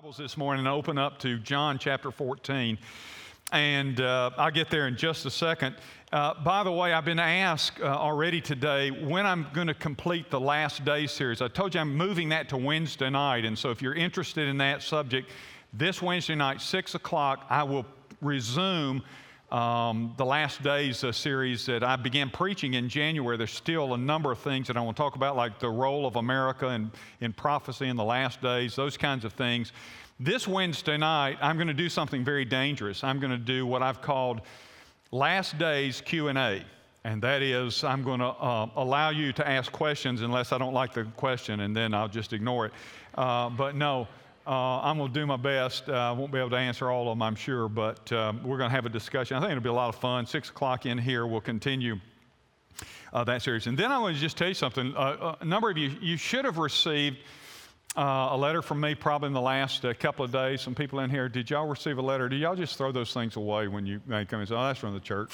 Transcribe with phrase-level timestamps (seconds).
[0.00, 2.78] Bibles this morning and open up to John chapter 14.
[3.50, 5.74] And uh, I'll get there in just a second.
[6.12, 10.30] Uh, by the way, I've been asked uh, already today when I'm going to complete
[10.30, 11.42] the last day series.
[11.42, 13.44] I told you I'm moving that to Wednesday night.
[13.44, 15.30] And so if you're interested in that subject,
[15.72, 17.84] this Wednesday night, 6 o'clock, I will
[18.22, 19.02] resume
[19.50, 23.36] um, the last days uh, series that I began preaching in January.
[23.36, 26.06] There's still a number of things that I want to talk about, like the role
[26.06, 26.90] of America in,
[27.20, 29.72] in prophecy in the last days, those kinds of things.
[30.20, 33.02] This Wednesday night, I'm going to do something very dangerous.
[33.02, 34.42] I'm going to do what I've called
[35.12, 36.64] last days Q&A.
[37.04, 40.74] And that is, I'm going to uh, allow you to ask questions unless I don't
[40.74, 42.72] like the question, and then I'll just ignore it.
[43.14, 44.08] Uh, but no,
[44.48, 45.90] uh, I'm going to do my best.
[45.90, 48.56] Uh, I won't be able to answer all of them, I'm sure, but um, we're
[48.56, 49.36] going to have a discussion.
[49.36, 50.24] I think it'll be a lot of fun.
[50.24, 52.00] Six o'clock in here, we'll continue
[53.12, 53.66] uh, that series.
[53.66, 54.96] And then I want to just tell you something.
[54.96, 57.18] Uh, uh, a number of you, you should have received
[57.94, 60.62] a letter from me probably in the last couple of days.
[60.62, 62.30] Some people in here, did y'all receive a letter?
[62.30, 64.78] Do y'all just throw those things away when you they come and say, oh, that's
[64.78, 65.30] from the church?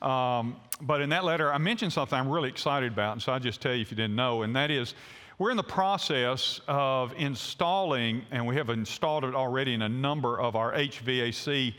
[0.00, 3.38] Um, but in that letter, I mentioned something I'm really excited about, and so I'll
[3.38, 4.94] just tell you if you didn't know, and that is
[5.38, 10.40] we're in the process of installing, and we have installed it already in a number
[10.40, 11.74] of our HVAC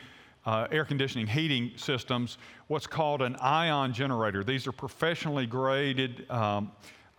[0.45, 2.37] uh, air conditioning heating systems,
[2.67, 4.43] what's called an ion generator.
[4.43, 6.71] These are professionally graded, um,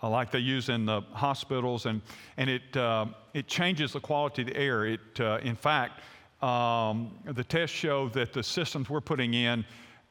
[0.03, 2.03] uh, like they use in the hospitals, and,
[2.37, 4.87] and it, uh, it changes the quality of the air.
[4.87, 6.01] It, uh, in fact,
[6.43, 9.65] um, the tests show that the systems we're putting in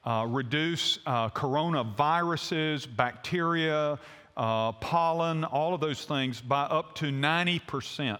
[0.06, 4.00] uh, reduce uh, coronaviruses, bacteria,
[4.36, 8.17] uh, pollen, all of those things by up to 90%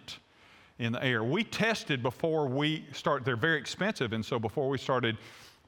[0.80, 1.24] in the air.
[1.24, 5.18] We tested before we started, they're very expensive, and so before we started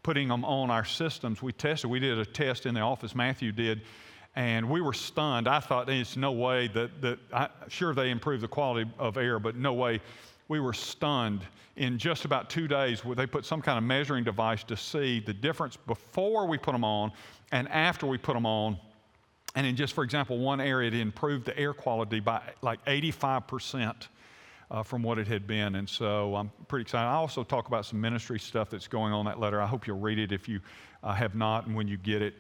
[0.04, 1.90] putting them on our systems, we tested.
[1.90, 3.82] We did a test in the office, Matthew did,
[4.36, 5.48] and we were stunned.
[5.48, 9.40] I thought there's no way that, that I, sure they improved the quality of air,
[9.40, 10.02] but no way.
[10.48, 11.42] We were stunned
[11.76, 15.20] in just about two days where they put some kind of measuring device to see
[15.20, 17.12] the difference before we put them on
[17.52, 18.78] and after we put them on
[19.56, 24.08] and in just, for example, one area, it improved the air quality by like 85%.
[24.72, 25.76] Uh, from what it had been.
[25.76, 27.08] And so I'm pretty excited.
[27.08, 29.62] I also talk about some ministry stuff that's going on that letter.
[29.62, 30.60] I hope you'll read it if you
[31.04, 32.34] uh, have not and when you get it.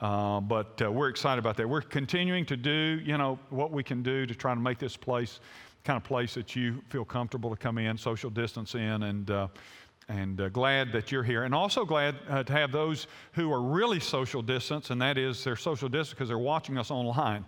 [0.00, 1.68] Uh, but uh, we're excited about that.
[1.68, 4.96] We're continuing to do, you know, what we can do to try to make this
[4.96, 5.40] place
[5.84, 9.48] kind of place that you feel comfortable to come in, social distance in, and uh,
[10.08, 11.44] and uh, glad that you're here.
[11.44, 15.42] And also glad uh, to have those who are really social distance, and that is
[15.44, 17.44] they're social distance because they're watching us online.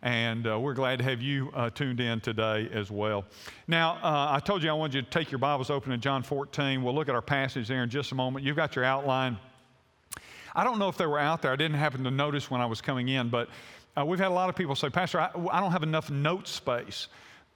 [0.00, 3.24] And uh, we're glad to have you uh, tuned in today as well.
[3.66, 6.22] Now, uh, I told you I wanted you to take your Bibles open in John
[6.22, 6.82] 14.
[6.82, 8.44] We'll look at our passage there in just a moment.
[8.44, 9.38] You've got your outline.
[10.54, 11.52] I don't know if they were out there.
[11.52, 13.48] I didn't happen to notice when I was coming in, but
[13.98, 16.46] uh, we've had a lot of people say, Pastor, I, I don't have enough note
[16.46, 17.08] space.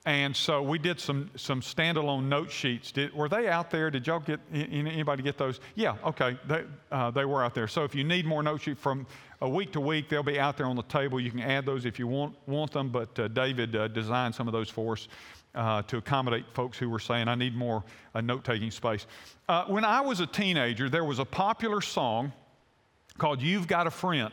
[0.05, 2.91] And so we did some, some standalone note sheets.
[2.91, 3.89] Did, were they out there?
[3.89, 5.61] Did y'all get anybody get those?
[5.77, 7.69] Yeah, okay, they, uh, they were out there.
[7.69, 9.07] So if you need more note sheets from
[9.41, 11.21] a week to week, they'll be out there on the table.
[11.21, 12.89] You can add those if you want, want them.
[12.89, 15.07] But uh, David uh, designed some of those for us
[15.55, 19.07] uh, to accommodate folks who were saying, I need more uh, note taking space.
[19.49, 22.33] Uh, when I was a teenager, there was a popular song
[23.19, 24.33] called You've Got a Friend.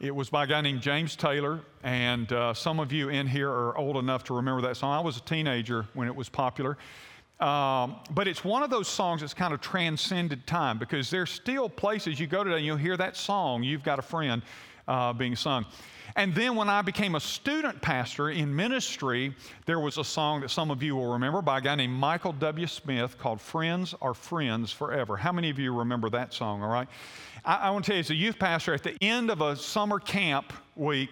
[0.00, 3.50] It was by a guy named James Taylor, and uh, some of you in here
[3.50, 4.92] are old enough to remember that song.
[4.92, 6.78] I was a teenager when it was popular.
[7.40, 11.68] Um, but it's one of those songs that's kind of transcended time because there's still
[11.68, 14.40] places you go today and you'll hear that song, You've Got a Friend,
[14.88, 15.64] uh, being sung.
[16.16, 19.34] And then when I became a student pastor in ministry,
[19.66, 22.32] there was a song that some of you will remember by a guy named Michael
[22.32, 22.66] W.
[22.66, 25.16] Smith called Friends Are Friends Forever.
[25.16, 26.88] How many of you remember that song, all right?
[27.44, 29.54] I, I want to tell you, as a youth pastor, at the end of a
[29.54, 31.10] summer camp week,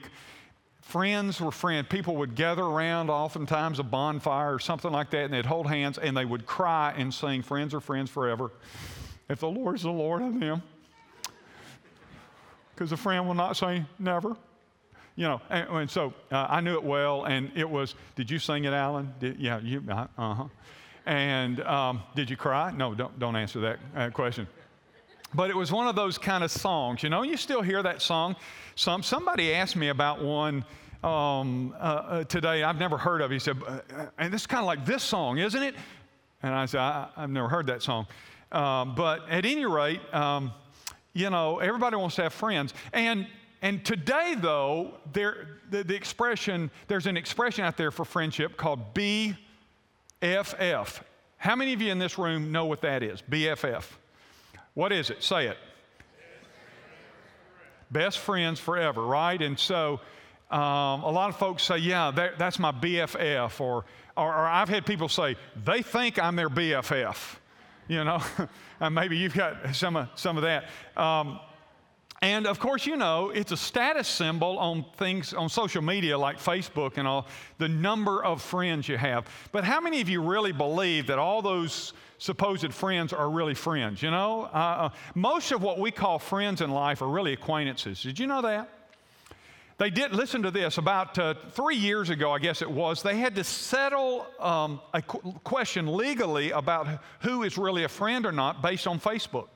[0.81, 1.87] friends were friends.
[1.89, 5.99] People would gather around, oftentimes a bonfire or something like that, and they'd hold hands
[5.99, 8.51] and they would cry and sing, Friends are friends forever.
[9.29, 10.63] If the Lord is the Lord of them.
[12.77, 14.37] Because a friend will not say never.
[15.17, 18.39] You know, and, and so uh, I knew it well, and it was, did you
[18.39, 19.15] sing it, Alan?
[19.19, 20.45] Did, yeah, you, uh huh.
[21.07, 22.71] And um, did you cry?
[22.71, 24.47] No, don't, don't answer that uh, question.
[25.33, 28.03] But it was one of those kind of songs, you know, you still hear that
[28.03, 28.37] song.
[28.75, 30.65] Some, somebody asked me about one
[31.03, 33.31] um, uh, uh, today I've never heard of.
[33.31, 35.75] He said, uh, uh, and this is kind of like this song, isn't it?
[36.43, 38.07] And I said, I, have never heard that song.
[38.53, 40.53] Um, but at any rate, um,
[41.17, 42.75] you know, everybody wants to have friends.
[42.93, 43.27] And,
[43.63, 48.95] and today, though, there, the, the expression, there's an expression out there for friendship called
[48.95, 49.37] BFF.
[51.39, 53.23] How many of you in this room know what that is?
[53.23, 53.85] BFF.
[54.75, 55.23] What is it?
[55.23, 55.57] Say it.
[57.91, 59.41] Best friends forever, right?
[59.41, 60.01] And so
[60.49, 63.61] Um, a lot of folks say, yeah, that, that's my BFF.
[63.61, 63.85] Or,
[64.17, 65.35] or, or, I've had people say,
[65.65, 67.17] they think I'm their BFF.
[67.89, 68.23] You know,
[68.91, 70.69] maybe you've got some of, some of that.
[70.97, 71.41] Um,
[72.23, 76.39] and of course, you know, it's a status symbol on things on social media like
[76.39, 77.27] Facebook and all,
[77.59, 79.27] the number of friends you have.
[79.53, 84.03] But how many of you really believe that all those supposed friends are really friends?
[84.03, 88.03] You know, uh, uh most of what we call friends in life are really acquaintances.
[88.03, 88.71] Did you know that?
[89.79, 93.19] They did, listen to this, about uh, three years ago, I guess it was, they
[93.19, 96.89] had to settle um, a qu- question legally about
[97.21, 99.49] who is really a friend or not based on Facebook.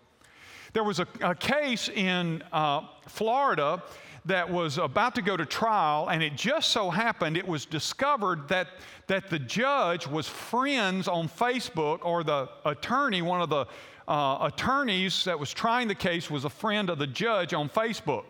[0.75, 3.83] There was a, a case in uh, Florida
[4.27, 8.47] that was about to go to trial, and it just so happened it was discovered
[8.49, 8.69] that,
[9.07, 13.65] that the judge was friends on Facebook, or the attorney, one of the
[14.07, 18.25] uh, attorneys that was trying the case, was a friend of the judge on Facebook.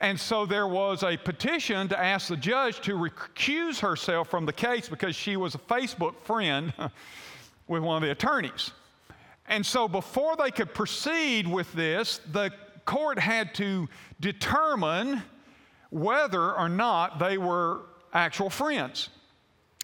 [0.00, 4.52] And so there was a petition to ask the judge to recuse herself from the
[4.52, 6.72] case because she was a Facebook friend
[7.68, 8.72] with one of the attorneys.
[9.46, 12.50] And so before they could proceed with this, the
[12.84, 13.88] court had to
[14.20, 15.22] determine
[15.90, 17.82] whether or not they were
[18.12, 19.10] actual friends.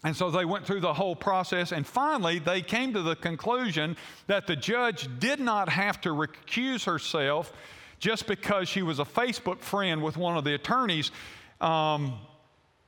[0.03, 3.95] And so they went through the whole process, and finally they came to the conclusion
[4.25, 7.53] that the judge did not have to recuse herself
[8.01, 11.11] just because she was a Facebook friend with one of the attorneys.
[11.61, 12.15] Um,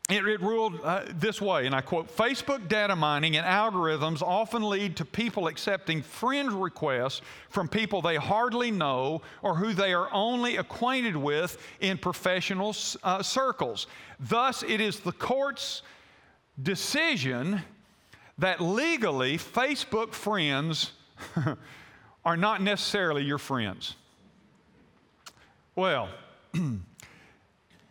[0.09, 4.63] it, it, ruled uh, this way, and I quote Facebook data mining and algorithms often
[4.63, 10.09] lead to people accepting friend requests from people they hardly know or who they are
[10.11, 13.87] only acquainted with in professional uh, circles.
[14.19, 15.83] Thus, it is the court's
[16.61, 17.61] decision
[18.39, 20.91] that legally Facebook friends
[22.25, 23.95] are not necessarily your friends.
[25.75, 26.09] Well,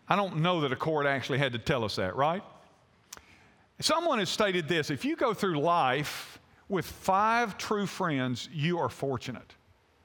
[0.08, 2.42] I don't know that a court actually had to tell us that, right?
[3.80, 6.38] Someone has stated this if you go through life
[6.68, 9.54] with five true friends, you are fortunate.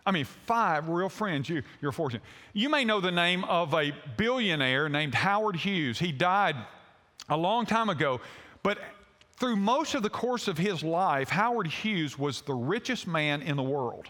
[0.05, 2.23] I mean, five real friends, you, you're fortunate.
[2.53, 5.99] You may know the name of a billionaire named Howard Hughes.
[5.99, 6.55] He died
[7.29, 8.21] a long time ago,
[8.63, 8.79] but
[9.33, 13.57] through most of the course of his life, Howard Hughes was the richest man in
[13.57, 14.07] the world.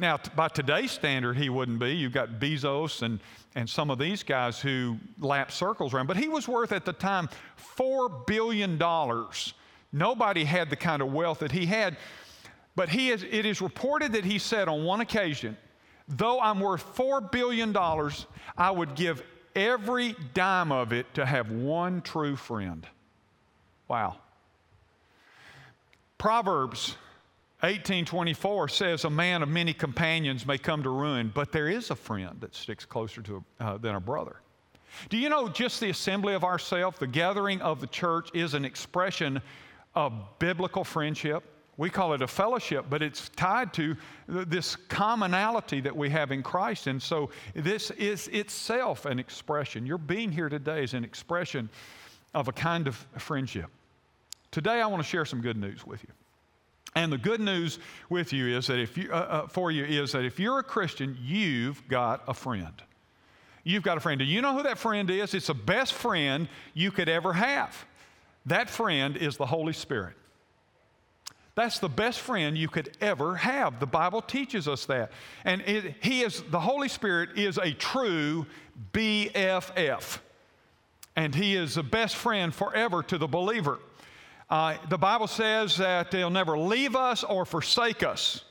[0.00, 1.94] Now, by today's standard, he wouldn't be.
[1.94, 3.20] You've got Bezos and,
[3.54, 6.94] and some of these guys who lap circles around, but he was worth at the
[6.94, 7.28] time
[7.76, 8.80] $4 billion.
[9.92, 11.98] Nobody had the kind of wealth that he had.
[12.74, 15.54] But he is, it is reported that he said on one occasion,
[16.08, 17.76] though I'm worth $4 billion,
[18.56, 19.22] I would give
[19.54, 22.86] every dime of it to have one true friend.
[23.86, 24.16] Wow.
[26.16, 26.96] Proverbs
[27.62, 31.94] 1824 says a man of many companions may come to ruin, but there is a
[31.94, 34.36] friend that sticks closer to uh, than a brother.
[35.08, 38.64] Do you know just the assembly of ourselves, the gathering of the church is an
[38.64, 39.40] expression
[39.94, 41.44] of biblical friendship?
[41.76, 43.96] We call it a fellowship, but it's tied to
[44.26, 46.86] this commonality that we have in Christ.
[46.86, 49.86] And so this is itself an expression.
[49.86, 51.70] Your being here today is an expression
[52.34, 53.66] of a kind of friendship.
[54.50, 56.10] Today, I want to share some good news with you.
[56.94, 57.78] And the good news
[58.08, 60.64] with you is that if you, uh, uh, for you is that if you're a
[60.64, 62.82] Christian, you've got a friend.
[63.62, 64.18] You've got a friend.
[64.18, 65.34] Do you know who that friend is?
[65.34, 67.84] It's the best friend you could ever have.
[68.46, 70.14] That friend is the Holy Spirit.
[71.54, 73.80] That's the best friend you could ever have.
[73.80, 75.12] The Bible teaches us that.
[75.44, 78.46] And it, he is, the Holy Spirit is a true
[78.92, 80.18] BFF.
[81.16, 83.78] And he is the best friend forever to the believer.
[84.50, 88.42] Uh, the Bible says that they'll never leave us or forsake us.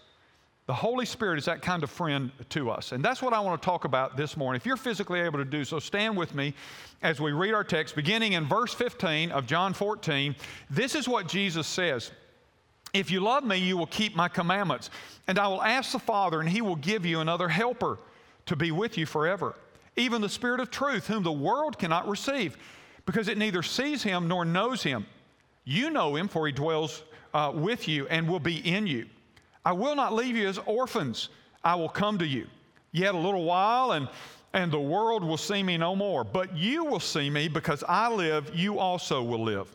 [0.65, 2.91] The Holy Spirit is that kind of friend to us.
[2.91, 4.61] And that's what I want to talk about this morning.
[4.61, 6.53] If you're physically able to do so, stand with me
[7.01, 10.35] as we read our text, beginning in verse 15 of John 14.
[10.69, 12.11] This is what Jesus says
[12.93, 14.91] If you love me, you will keep my commandments.
[15.27, 17.97] And I will ask the Father, and he will give you another helper
[18.45, 19.55] to be with you forever,
[19.97, 22.57] even the Spirit of truth, whom the world cannot receive,
[23.05, 25.05] because it neither sees him nor knows him.
[25.63, 29.05] You know him, for he dwells uh, with you and will be in you.
[29.65, 31.29] I will not leave you as orphans.
[31.63, 32.47] I will come to you.
[32.91, 34.07] Yet a little while, and,
[34.53, 36.23] and the world will see me no more.
[36.23, 39.67] But you will see me because I live, you also will live.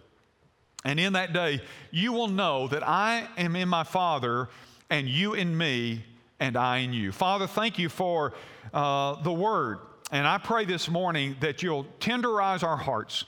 [0.84, 1.60] And in that day,
[1.90, 4.48] you will know that I am in my Father,
[4.90, 6.04] and you in me,
[6.40, 7.12] and I in you.
[7.12, 8.34] Father, thank you for
[8.72, 9.78] uh, the word.
[10.10, 13.24] And I pray this morning that you'll tenderize our hearts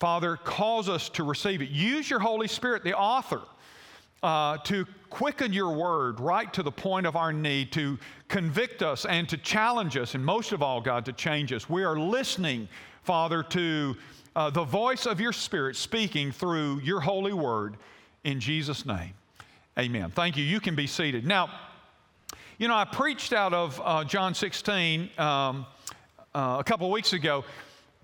[0.00, 1.70] Father, cause us to receive it.
[1.70, 3.42] Use your Holy Spirit, the author
[4.24, 7.98] uh, to quicken your word right to the point of our need, to
[8.28, 11.68] convict us and to challenge us, and most of all, God, to change us.
[11.68, 12.68] We are listening,
[13.02, 13.94] Father, to
[14.34, 17.76] uh, the voice of your Spirit speaking through your holy word
[18.24, 19.12] in Jesus' name.
[19.78, 20.10] Amen.
[20.10, 20.44] Thank you.
[20.44, 21.26] You can be seated.
[21.26, 21.50] Now,
[22.58, 25.66] you know, I preached out of uh, John 16 um,
[26.34, 27.44] uh, a couple of weeks ago,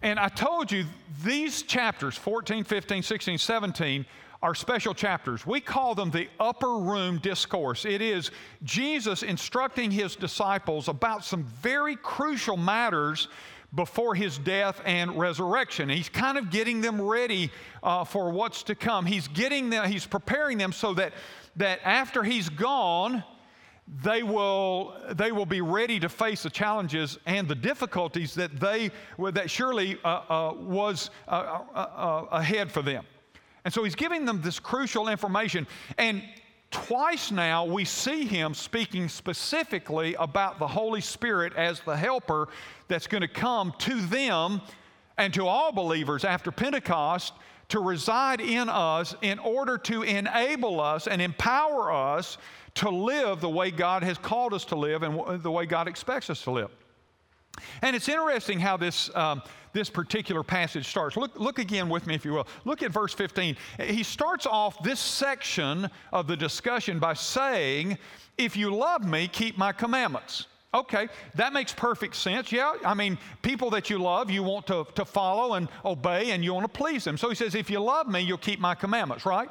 [0.03, 0.85] and I told you
[1.25, 4.07] these chapters 14, 15, 16, 17
[4.43, 5.47] are special chapters.
[5.47, 7.85] We call them the upper room discourse.
[7.85, 8.31] It is
[8.63, 13.29] Jesus instructing his disciples about some very crucial matters
[13.75, 15.89] before his death and resurrection.
[15.89, 17.53] He's kind of getting them ready
[17.83, 19.05] uh, for what's to come.
[19.05, 21.13] He's getting them, he's preparing them so that,
[21.57, 23.23] that after he's gone,
[24.03, 28.91] they will, they will be ready to face the challenges and the difficulties that they
[29.19, 33.05] that surely uh, uh, was uh, uh, uh, ahead for them.
[33.65, 35.67] And so he's giving them this crucial information.
[35.99, 36.23] And
[36.71, 42.49] twice now we see him speaking specifically about the Holy Spirit as the helper
[42.87, 44.61] that's going to come to them
[45.19, 47.35] and to all believers after Pentecost
[47.71, 52.39] to reside in us in order to enable us and empower us
[52.77, 56.31] to live the way God has called us to live and the way God expects
[56.31, 56.71] us to live.
[57.83, 61.17] And it's interesting how this, um, this particular passage starts.
[61.17, 62.47] Look, look again with me, if you will.
[62.65, 63.57] Look at verse 15.
[63.81, 67.99] He starts off this section of the discussion by saying,
[68.39, 70.47] If you love me, keep my commandments.
[70.73, 72.53] Okay, that makes perfect sense.
[72.53, 76.45] Yeah, I mean, people that you love, you want to, to follow and obey and
[76.45, 77.19] you want to please them.
[77.19, 79.49] So he says, If you love me, you'll keep my commandments, right?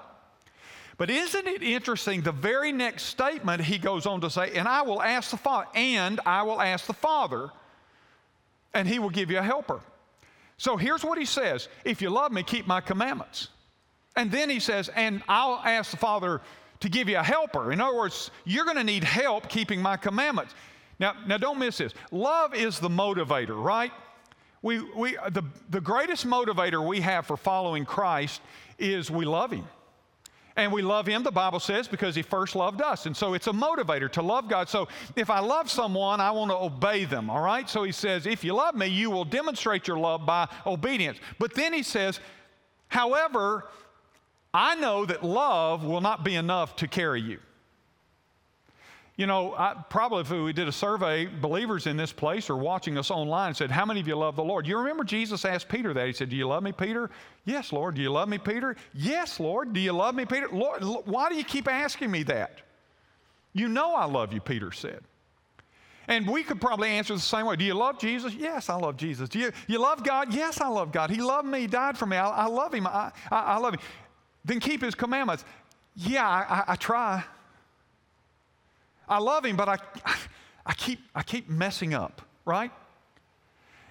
[1.00, 2.22] But isn't it interesting?
[2.22, 5.68] The very next statement he goes on to say, And I will ask the Father,
[5.74, 7.50] and I will ask the Father
[8.74, 9.79] and he will give you a helper.
[10.58, 13.48] So here's what he says If you love me, keep my commandments.
[14.18, 16.41] And then he says, And I'll ask the Father
[16.82, 17.72] to give you a helper.
[17.72, 20.53] In other words, you're going to need help keeping my commandments.
[21.00, 21.94] Now, now don't miss this.
[22.12, 23.94] Love is the motivator, right?
[24.62, 28.41] We, we, the, the greatest motivator we have for following Christ
[28.77, 29.65] is we love him.
[30.59, 33.05] And we love him, the Bible says, because he first loved us.
[33.05, 34.67] And so it's a motivator to love God.
[34.67, 37.69] So if I love someone, I want to obey them, all right?
[37.69, 41.17] So he says, if you love me, you will demonstrate your love by obedience.
[41.39, 42.19] But then he says,
[42.89, 43.69] however,
[44.53, 47.39] I know that love will not be enough to carry you.
[49.19, 52.97] You know, I, probably if we did a survey, believers in this place or watching
[52.97, 54.65] us online said, How many of you love the Lord?
[54.65, 56.07] You remember Jesus asked Peter that.
[56.07, 57.09] He said, Do you love me, Peter?
[57.43, 57.95] Yes, Lord.
[57.95, 58.77] Do you love me, Peter?
[58.93, 59.73] Yes, Lord.
[59.73, 60.47] Do you love me, Peter?
[60.53, 62.61] Lord, why do you keep asking me that?
[63.51, 65.01] You know I love you, Peter said.
[66.07, 67.57] And we could probably answer the same way.
[67.57, 68.33] Do you love Jesus?
[68.33, 69.27] Yes, I love Jesus.
[69.27, 70.33] Do you, you love God?
[70.33, 71.09] Yes, I love God.
[71.09, 72.15] He loved me, He died for me.
[72.15, 72.88] I, I love Him.
[72.88, 73.81] I, I, I, love Him.
[74.45, 75.43] Then keep His commandments.
[75.97, 77.21] Yeah, I, I try.
[79.09, 79.77] I love him, but I,
[80.65, 82.71] I, keep, I keep messing up, right?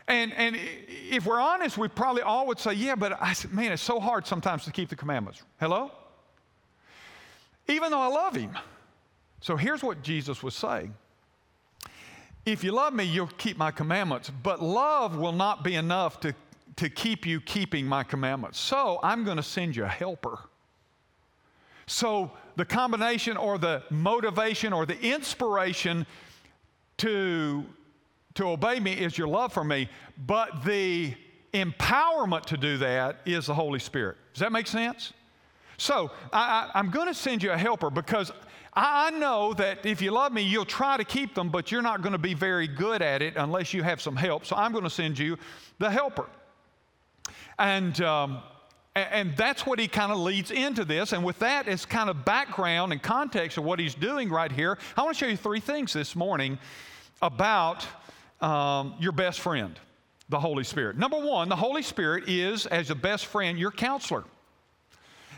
[0.06, 3.82] And, and if we're honest, we probably all would say, yeah, but I, man, it's
[3.82, 5.42] so hard sometimes to keep the commandments.
[5.60, 5.90] Hello?
[7.66, 8.56] Even though I love him.
[9.40, 10.94] So here's what Jesus was saying
[12.46, 16.34] If you love me, you'll keep my commandments, but love will not be enough to,
[16.76, 18.58] to keep you keeping my commandments.
[18.58, 20.38] So I'm going to send you a helper.
[21.88, 26.06] So the combination or the motivation or the inspiration
[26.98, 27.64] to,
[28.34, 29.88] to obey me is your love for me,
[30.26, 31.14] but the
[31.54, 34.18] empowerment to do that is the Holy Spirit.
[34.34, 35.14] Does that make sense?
[35.78, 38.32] So I, am going to send you a helper because
[38.74, 41.82] I, I know that if you love me, you'll try to keep them, but you're
[41.82, 44.44] not going to be very good at it unless you have some help.
[44.44, 45.38] So I'm going to send you
[45.78, 46.28] the helper.
[47.58, 48.42] And um,
[48.98, 51.12] and that's what he kind of leads into this.
[51.12, 54.78] And with that as kind of background and context of what he's doing right here,
[54.96, 56.58] I want to show you three things this morning
[57.22, 57.86] about
[58.40, 59.78] um, your best friend,
[60.28, 60.96] the Holy Spirit.
[60.96, 64.24] Number one, the Holy Spirit is, as a best friend, your counselor.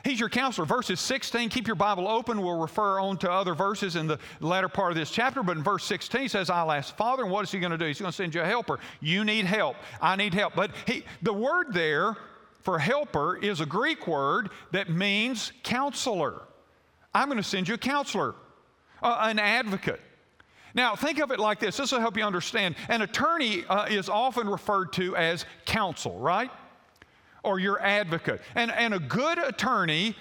[0.05, 0.67] He's your counselor.
[0.67, 2.41] Verses 16, keep your Bible open.
[2.41, 5.43] We'll refer on to other verses in the latter part of this chapter.
[5.43, 7.79] But in verse 16 he says, I'll ask Father, and what is he going to
[7.79, 7.85] do?
[7.85, 8.79] He's going to send you a helper.
[9.01, 9.77] You need help.
[10.01, 10.55] I need help.
[10.55, 12.17] But he, the word there
[12.63, 16.43] for helper is a Greek word that means counselor.
[17.15, 18.35] I'm going to send you a counselor,
[19.03, 20.01] uh, an advocate.
[20.75, 21.77] Now, think of it like this.
[21.77, 22.77] This will help you understand.
[22.89, 26.51] An attorney uh, is often referred to as counsel, right?
[27.43, 28.41] Or your advocate.
[28.55, 30.15] And, and a good attorney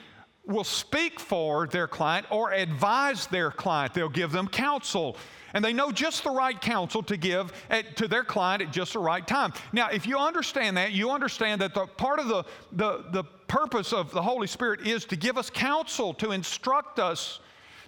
[0.45, 3.93] will speak for their client or advise their client.
[3.93, 5.17] They'll give them counsel.
[5.53, 8.93] And they know just the right counsel to give at, to their client at just
[8.93, 9.53] the right time.
[9.73, 13.93] Now, if you understand that, you understand that the part of the, the, the purpose
[13.93, 17.39] of the Holy Spirit is to give us counsel, to instruct us.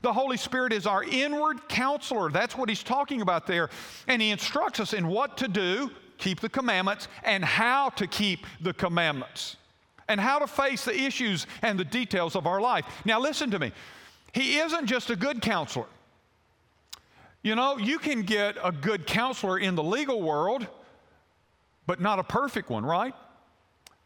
[0.01, 2.31] The Holy Spirit is our inward counselor.
[2.31, 3.69] That's what he's talking about there.
[4.07, 8.47] And he instructs us in what to do, keep the commandments, and how to keep
[8.61, 9.57] the commandments,
[10.07, 12.85] and how to face the issues and the details of our life.
[13.05, 13.71] Now, listen to me.
[14.33, 15.85] He isn't just a good counselor.
[17.43, 20.67] You know, you can get a good counselor in the legal world,
[21.87, 23.15] but not a perfect one, right?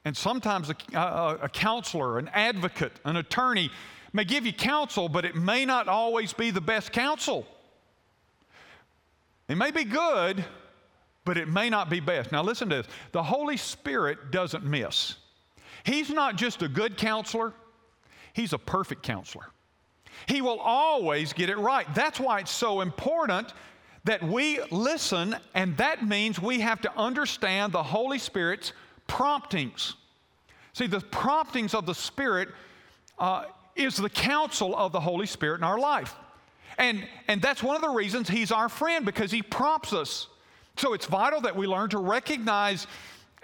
[0.05, 3.71] And sometimes a, a, a, counselor, an advocate, an attorney
[4.13, 7.45] may give you counsel, but it may not always be the best counsel.
[9.49, 10.45] It may be good,
[11.25, 12.31] but it may not be best.
[12.31, 15.15] Now, listen to this the Holy Spirit doesn't miss.
[15.83, 17.53] He's not just a good counselor,
[18.33, 19.47] He's a perfect counselor.
[20.27, 21.87] He will always get it right.
[21.95, 23.53] That's why it's so important
[24.03, 28.71] that we listen, and that means we have to understand the Holy Spirit's
[29.07, 29.95] promptings.
[30.73, 32.49] See, the promptings of the Spirit
[33.17, 33.45] uh,
[33.75, 36.15] is the counsel of the Holy Spirit in our life.
[36.77, 40.27] And, and that's one of the reasons He's our friend, because He prompts us.
[40.77, 42.87] So it's vital that we learn to recognize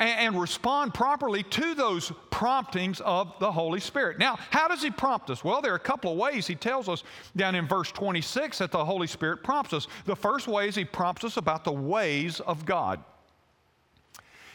[0.01, 4.19] and, and respond properly to those promptings of the Holy Spirit.
[4.19, 5.43] Now, how does He prompt us?
[5.43, 7.03] Well, there are a couple of ways He tells us
[7.37, 9.87] down in verse 26 that the Holy Spirit prompts us.
[10.05, 13.01] The first way is He prompts us about the ways of God.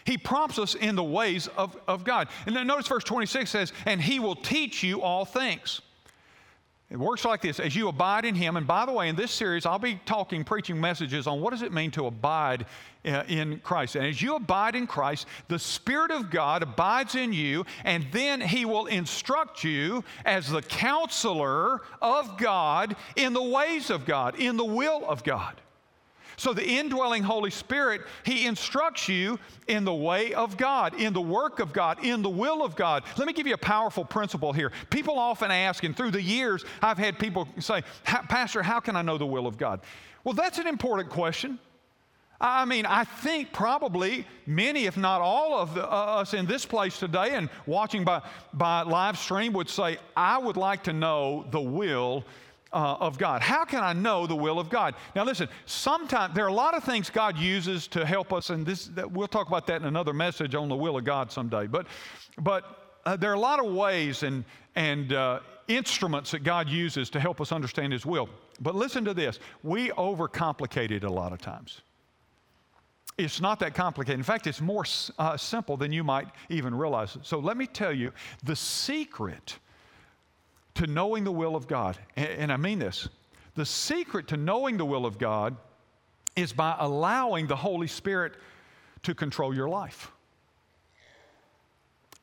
[0.04, 2.28] He prompts us in the ways of, of God.
[2.46, 5.80] And then notice verse 26 says, And He will teach you all things.
[6.88, 8.56] It works like this as you abide in Him.
[8.56, 11.62] And by the way, in this series, I'll be talking, preaching messages on what does
[11.62, 12.66] it mean to abide
[13.04, 13.96] uh, in Christ.
[13.96, 18.40] And as you abide in Christ, the Spirit of God abides in you, and then
[18.40, 24.56] He will instruct you as the counselor of God in the ways of God, in
[24.56, 25.60] the will of God.
[26.36, 29.38] So, the indwelling Holy Spirit, He instructs you
[29.68, 33.04] in the way of God, in the work of God, in the will of God.
[33.16, 34.70] Let me give you a powerful principle here.
[34.90, 39.02] People often ask, and through the years, I've had people say, Pastor, how can I
[39.02, 39.80] know the will of God?
[40.24, 41.58] Well, that's an important question.
[42.40, 46.66] I mean, I think probably many, if not all of the, uh, us in this
[46.66, 51.46] place today and watching by, by live stream would say, I would like to know
[51.50, 52.24] the will
[52.76, 53.40] uh, of God.
[53.40, 54.94] How can I know the will of God?
[55.14, 58.66] Now, listen, sometimes there are a lot of things God uses to help us, and
[58.66, 61.66] this, we'll talk about that in another message on the will of God someday.
[61.66, 61.86] But,
[62.36, 67.08] but uh, there are a lot of ways and, and uh, instruments that God uses
[67.10, 68.28] to help us understand His will.
[68.60, 71.80] But listen to this we overcomplicate it a lot of times.
[73.16, 74.20] It's not that complicated.
[74.20, 74.84] In fact, it's more
[75.18, 77.16] uh, simple than you might even realize.
[77.22, 78.12] So let me tell you
[78.44, 79.58] the secret
[80.76, 83.08] to knowing the will of God, and I mean this,
[83.54, 85.56] the secret to knowing the will of God
[86.36, 88.34] is by allowing the Holy Spirit
[89.02, 90.12] to control your life.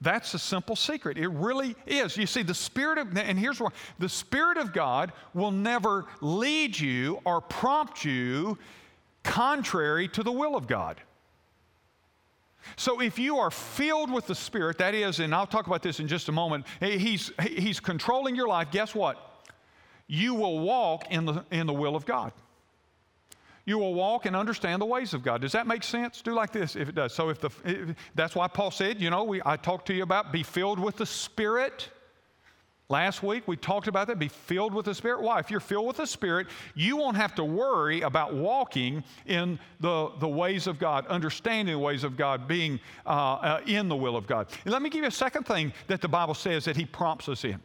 [0.02, 1.18] That's a simple secret.
[1.18, 2.18] It really is.
[2.18, 6.78] You see, the Spirit of, and here's what the Spirit of God will never lead
[6.78, 8.58] you or prompt you
[9.24, 11.02] contrary to the will of God.
[12.76, 16.00] So if you are filled with the Spirit, that is, and I'll talk about this
[16.00, 19.44] in just a moment, he's, he's controlling your life, guess what?
[20.08, 22.32] You will walk in the, in the will of God.
[23.66, 25.42] You will walk and understand the ways of God.
[25.42, 26.22] Does that make sense?
[26.22, 27.14] Do like this if it does.
[27.14, 30.04] So if the if, that's why Paul said, you know, we, I talked to you
[30.04, 31.90] about be filled with the Spirit.
[32.90, 34.20] Last week we talked about that.
[34.20, 35.22] Be filled with the Spirit.
[35.22, 35.40] Why?
[35.40, 40.12] If you're filled with the Spirit, you won't have to worry about walking in the,
[40.20, 44.18] the ways of God, understanding the ways of God, being uh, uh, in the will
[44.18, 44.48] of God.
[44.66, 47.30] And let me give you a second thing that the Bible says that He prompts
[47.30, 47.60] us in.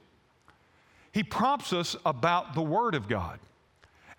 [1.12, 3.40] He prompts us about the Word of God,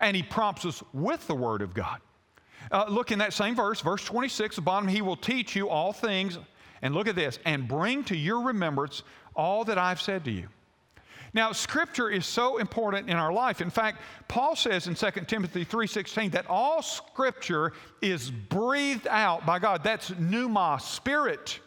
[0.00, 2.00] and He prompts us with the Word of God.
[2.70, 5.92] Uh, look in that same verse, verse 26, the bottom, He will teach you all
[5.92, 6.38] things.
[6.82, 9.02] And look at this, and bring to your remembrance
[9.34, 10.48] all that I've said to you.
[11.32, 13.60] Now, scripture is so important in our life.
[13.60, 19.58] In fact, Paul says in 2 Timothy 3:16 that all scripture is breathed out by
[19.58, 19.84] God.
[19.84, 21.60] That's pneuma, spirit.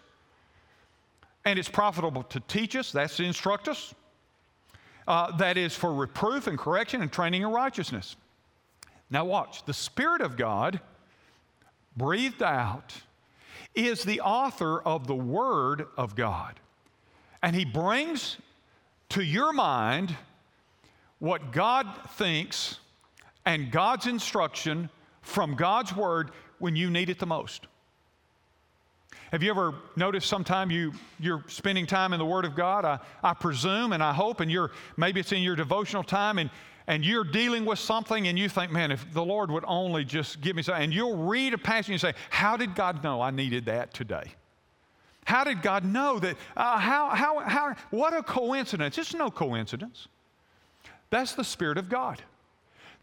[1.45, 3.93] And it's profitable to teach us, that's to instruct us.
[5.07, 8.15] Uh, that is for reproof and correction and training in righteousness.
[9.09, 9.65] Now, watch.
[9.65, 10.79] The Spirit of God,
[11.97, 12.93] breathed out,
[13.75, 16.59] is the author of the Word of God.
[17.41, 18.37] And He brings
[19.13, 20.15] to your mind
[21.19, 22.79] what God thinks
[23.45, 24.89] and God's instruction
[25.21, 27.67] from God's Word when you need it the most.
[29.31, 32.85] Have you ever noticed sometime you, you're spending time in the Word of God?
[32.85, 36.49] I, I presume and I hope, and you're maybe it's in your devotional time and,
[36.87, 40.41] and you're dealing with something and you think, man, if the Lord would only just
[40.41, 43.29] give me something, and you'll read a passage and say, How did God know I
[43.29, 44.33] needed that today?
[45.25, 46.35] How did God know that?
[46.55, 48.97] Uh, how, how, how, what a coincidence.
[48.97, 50.07] It's no coincidence.
[51.09, 52.21] That's the Spirit of God.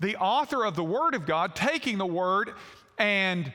[0.00, 2.52] The author of the Word of God taking the Word
[2.98, 3.52] and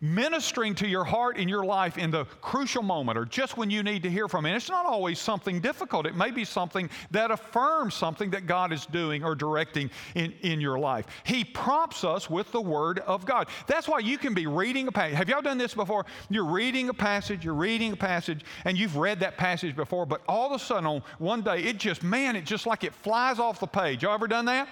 [0.00, 3.82] ministering to your heart in your life in the crucial moment or just when you
[3.82, 4.50] need to hear from it.
[4.50, 6.06] And it's not always something difficult.
[6.06, 10.60] It may be something that affirms something that God is doing or directing in, in
[10.60, 11.06] your life.
[11.24, 13.48] He prompts us with the Word of God.
[13.66, 15.16] That's why you can be reading a passage.
[15.16, 16.04] Have y'all done this before?
[16.28, 20.20] You're reading a passage, you're reading a passage, and you've read that passage before, but
[20.28, 23.38] all of a sudden on one day, it just, man, it just like it flies
[23.38, 24.02] off the page.
[24.02, 24.68] Y'all ever done that?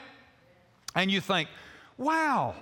[0.94, 1.48] And you think,
[1.96, 2.54] wow,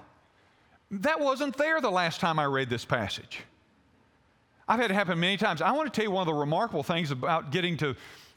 [0.92, 3.40] that wasn't there the last time I read this passage.
[4.68, 5.61] I've had it happen many times.
[5.62, 7.96] I want to tell you one of the remarkable things about getting to,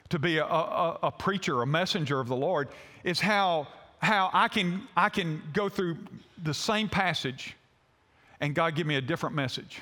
[0.09, 2.69] to be a, a, a preacher, a messenger of the Lord,
[3.03, 3.67] is how,
[3.99, 5.97] how I, can, I can go through
[6.43, 7.55] the same passage
[8.39, 9.81] and God give me a different message.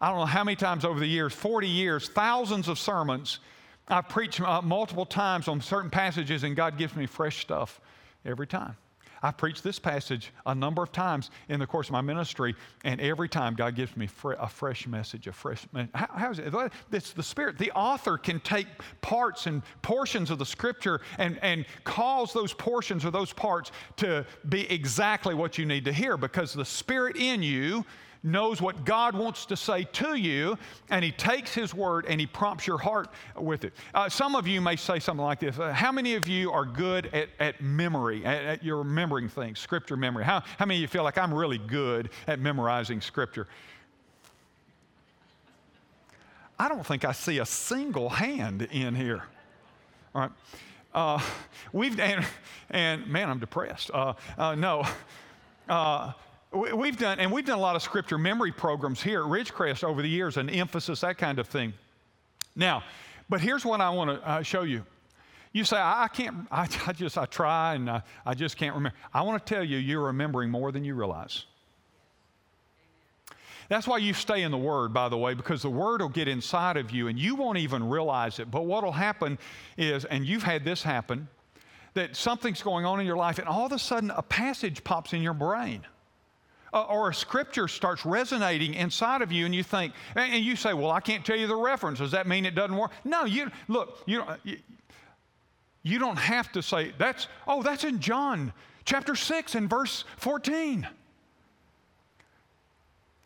[0.00, 3.40] I don't know how many times over the years, 40 years, thousands of sermons,
[3.88, 7.80] I've preached uh, multiple times on certain passages, and God gives me fresh stuff
[8.24, 8.76] every time.
[9.22, 13.00] I've preached this passage a number of times in the course of my ministry, and
[13.00, 15.66] every time God gives me fr- a fresh message, a fresh.
[15.94, 16.52] How, how is it?
[16.92, 17.58] It's the Spirit.
[17.58, 18.66] The author can take
[19.00, 24.26] parts and portions of the Scripture and, and cause those portions or those parts to
[24.48, 27.84] be exactly what you need to hear because the Spirit in you
[28.24, 30.58] knows what God wants to say to you,
[30.90, 33.74] and He takes His word and He prompts your heart with it.
[33.94, 36.64] Uh, some of you may say something like this uh, How many of you are
[36.64, 40.24] good at, at memory, at, at, your remembering things, scripture memory?
[40.24, 43.46] How, how many of you feel like I'm really good at memorizing scripture?
[46.58, 49.24] I don't think I see a single hand in here.
[50.14, 50.30] All right.
[50.94, 51.20] Uh,
[51.72, 52.24] we've and,
[52.70, 53.90] and, man, I'm depressed.
[53.92, 54.86] Uh, uh, no,
[55.68, 56.12] uh,
[56.54, 60.02] We've done, and we've done a lot of scripture memory programs here at Ridgecrest over
[60.02, 61.72] the years, and emphasis, that kind of thing.
[62.54, 62.84] Now,
[63.28, 64.84] but here's what I want to uh, show you.
[65.52, 68.96] You say, I, can't, I, I, just, I try and I, I just can't remember.
[69.12, 71.44] I want to tell you, you're remembering more than you realize.
[73.68, 76.28] That's why you stay in the Word, by the way, because the Word will get
[76.28, 78.50] inside of you and you won't even realize it.
[78.50, 79.38] But what will happen
[79.76, 81.28] is, and you've had this happen,
[81.94, 85.12] that something's going on in your life and all of a sudden a passage pops
[85.12, 85.88] in your brain uh,
[86.82, 90.90] or a scripture starts resonating inside of you and you think, and you say, well,
[90.90, 92.00] I can't tell you the reference.
[92.00, 92.90] Does that mean it doesn't work?
[93.04, 94.56] No, you, look, you don't, you,
[95.82, 98.52] you don't have to say, that's, oh, that's in John
[98.84, 100.86] chapter 6 and verse 14.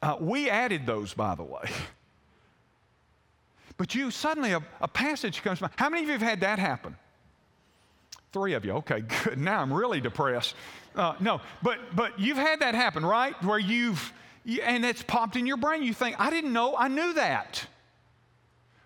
[0.00, 1.68] Uh, we added those, by the way.
[3.76, 5.70] But you suddenly, a, a passage comes by.
[5.76, 6.96] How many of you have had that happen?
[8.38, 8.72] Three of you.
[8.74, 9.36] Okay, good.
[9.36, 10.54] Now I'm really depressed.
[10.94, 13.34] Uh, no, but but you've had that happen, right?
[13.42, 14.12] Where you've
[14.62, 15.82] and it's popped in your brain.
[15.82, 17.66] You think, I didn't know, I knew that.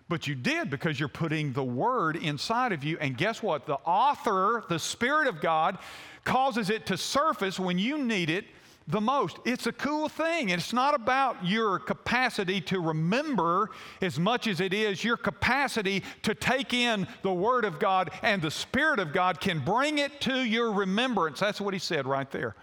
[0.09, 2.97] But you did because you're putting the word inside of you.
[2.99, 3.65] And guess what?
[3.65, 5.77] The author, the Spirit of God,
[6.25, 8.45] causes it to surface when you need it
[8.87, 9.37] the most.
[9.45, 10.49] It's a cool thing.
[10.49, 13.69] It's not about your capacity to remember
[14.01, 18.41] as much as it is your capacity to take in the Word of God, and
[18.41, 21.39] the Spirit of God can bring it to your remembrance.
[21.39, 22.55] That's what he said right there.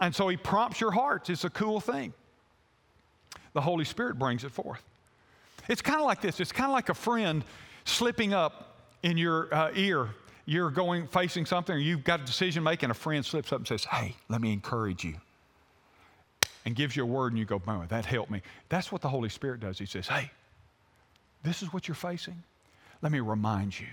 [0.00, 1.30] And so he prompts your hearts.
[1.30, 2.12] It's a cool thing.
[3.52, 4.82] The Holy Spirit brings it forth.
[5.68, 7.44] It's kind of like this it's kind of like a friend
[7.84, 10.10] slipping up in your uh, ear
[10.46, 13.68] you're going facing something or you've got a decision making, a friend slips up and
[13.68, 15.14] says, Hey, let me encourage you
[16.64, 18.42] and gives you a word and you go, boom, that helped me.
[18.68, 19.78] That's what the Holy Spirit does.
[19.78, 20.30] He says, hey,
[21.42, 22.42] this is what you're facing.
[23.02, 23.86] Let me remind you.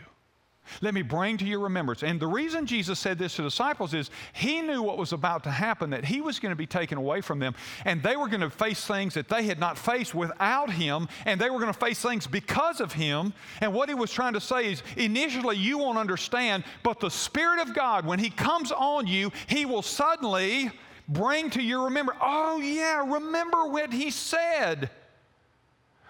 [0.81, 2.03] Let me bring to your remembrance.
[2.03, 5.49] And the reason Jesus said this to disciples is he knew what was about to
[5.49, 8.41] happen, that he was going to be taken away from them, and they were going
[8.41, 11.79] to face things that they had not faced without him, and they were going to
[11.79, 13.33] face things because of him.
[13.61, 17.61] And what he was trying to say is initially you won't understand, but the Spirit
[17.61, 20.69] of God, when he comes on you, he will suddenly
[21.07, 22.15] bring to your remember.
[22.21, 24.89] Oh, yeah, remember what he said.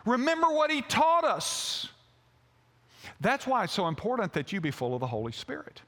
[0.06, 1.90] Remember what he taught us.
[3.20, 5.82] That's why it's so important that you be full of the Holy Spirit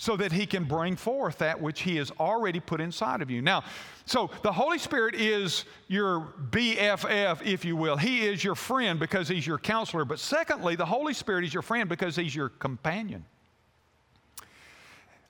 [0.00, 3.42] so that he can bring forth that which he has already put inside of you.
[3.42, 3.64] Now,
[4.06, 7.96] so the Holy Spirit is your BFF, if you will.
[7.96, 10.04] He is your friend because he's your counselor.
[10.04, 13.24] But secondly, the Holy Spirit is your friend because he's your companion.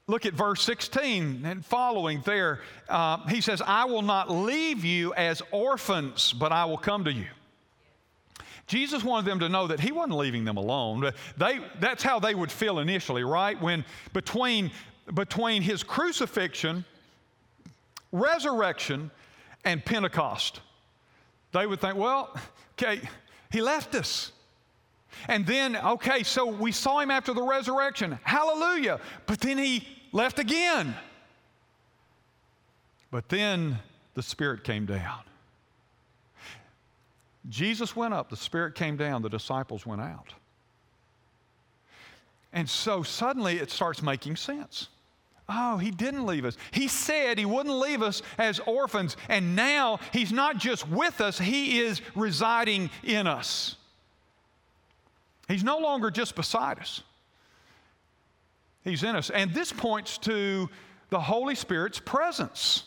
[0.08, 2.60] Look at verse 16 and following there.
[2.88, 7.12] Uh, he says, I will not leave you as orphans, but I will come to
[7.12, 7.26] you.
[8.66, 11.12] Jesus wanted them to know that he wasn't leaving them alone.
[11.36, 13.60] They, that's how they would feel initially, right?
[13.60, 14.70] When between,
[15.12, 16.86] between his crucifixion,
[18.10, 19.10] resurrection,
[19.64, 20.60] and Pentecost,
[21.52, 22.34] they would think, well,
[22.72, 23.00] okay,
[23.50, 24.32] he left us.
[25.26, 28.18] And then, okay, so we saw him after the resurrection.
[28.22, 29.00] Hallelujah.
[29.26, 30.94] But then he left again.
[33.10, 33.78] But then
[34.14, 35.20] the Spirit came down.
[37.48, 40.34] Jesus went up, the Spirit came down, the disciples went out.
[42.52, 44.88] And so suddenly it starts making sense.
[45.48, 46.58] Oh, he didn't leave us.
[46.72, 51.38] He said he wouldn't leave us as orphans, and now he's not just with us,
[51.38, 53.76] he is residing in us.
[55.48, 57.02] He's no longer just beside us,
[58.84, 59.30] he's in us.
[59.30, 60.68] And this points to
[61.10, 62.84] the Holy Spirit's presence.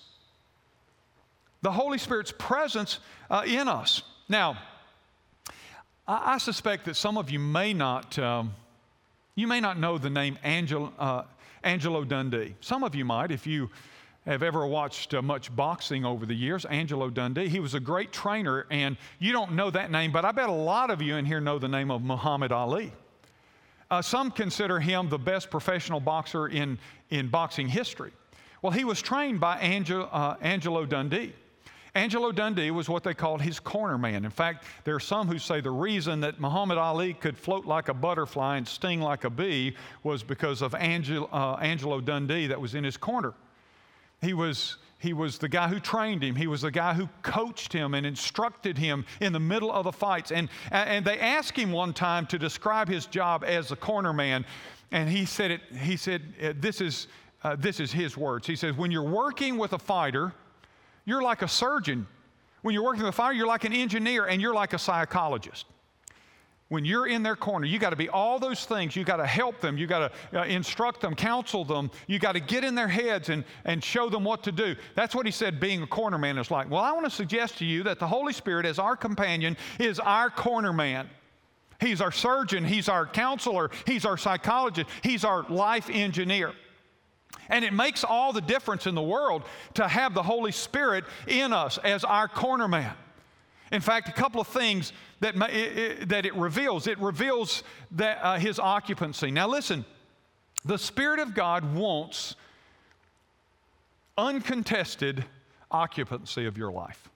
[1.62, 3.00] The Holy Spirit's presence
[3.30, 4.02] uh, in us.
[4.28, 4.58] Now,
[6.08, 8.54] I, I, suspect that some of you may not, um,
[9.36, 11.24] you may not know the name Angel, uh,
[11.64, 12.56] Angelo Dundee.
[12.62, 13.70] Some of you might, if you
[14.26, 17.50] have ever watched uh, much boxing over the years, Angelo Dundee.
[17.50, 20.54] He was a great trainer, and you don't know that name, but I bet a
[20.54, 22.92] lot of you in here know the name of Muhammad Ali.
[23.92, 28.12] Uh, some consider him the best professional boxer in, in boxing history.
[28.62, 31.34] Well, he was trained by Angel, uh, Angelo Dundee.
[31.94, 34.24] Angelo Dundee was what they called his corner man.
[34.24, 37.90] In fact, there are some who say the reason that Muhammad Ali could float like
[37.90, 42.76] a butterfly and sting like a bee was because of uh, Angelo Dundee that was
[42.76, 43.34] in his corner.
[44.22, 46.36] He was, he was the guy who trained him.
[46.36, 49.92] He was the guy who coached him and instructed him in the middle of the
[49.92, 50.32] fights.
[50.32, 54.46] And, and they asked him one time to describe his job as a corner man.
[54.92, 57.08] And he said, it, he said uh, this, is,
[57.44, 58.46] uh, this is his words.
[58.46, 60.34] He says, When you're working with a fighter,
[61.06, 62.06] you're like a surgeon.
[62.62, 65.66] When you're working with fire, you're like an engineer and you're like a psychologist.
[66.72, 68.96] When you're in their corner, you got to be all those things.
[68.96, 69.78] You got to help them.
[69.78, 71.92] You got to uh, instruct them, counsel them.
[72.08, 74.78] You got to get in their heads and, and show them what to do.
[74.96, 76.70] That's what he said being a corner man is like.
[76.70, 80.00] Well, I want to suggest to you that the Holy Spirit, as our companion, is
[80.00, 81.10] our corner man.
[81.82, 86.54] He's our surgeon, He's our counselor, He's our psychologist, He's our life engineer.
[87.50, 91.52] And it makes all the difference in the world to have the Holy Spirit in
[91.52, 92.94] us as our corner man.
[93.72, 98.38] In fact, a couple of things that, it, that it reveals it reveals that, uh,
[98.38, 99.32] his occupancy.
[99.32, 99.86] Now, listen,
[100.66, 102.36] the Spirit of God wants
[104.18, 105.26] uncontested
[105.72, 107.10] occupancy of your life.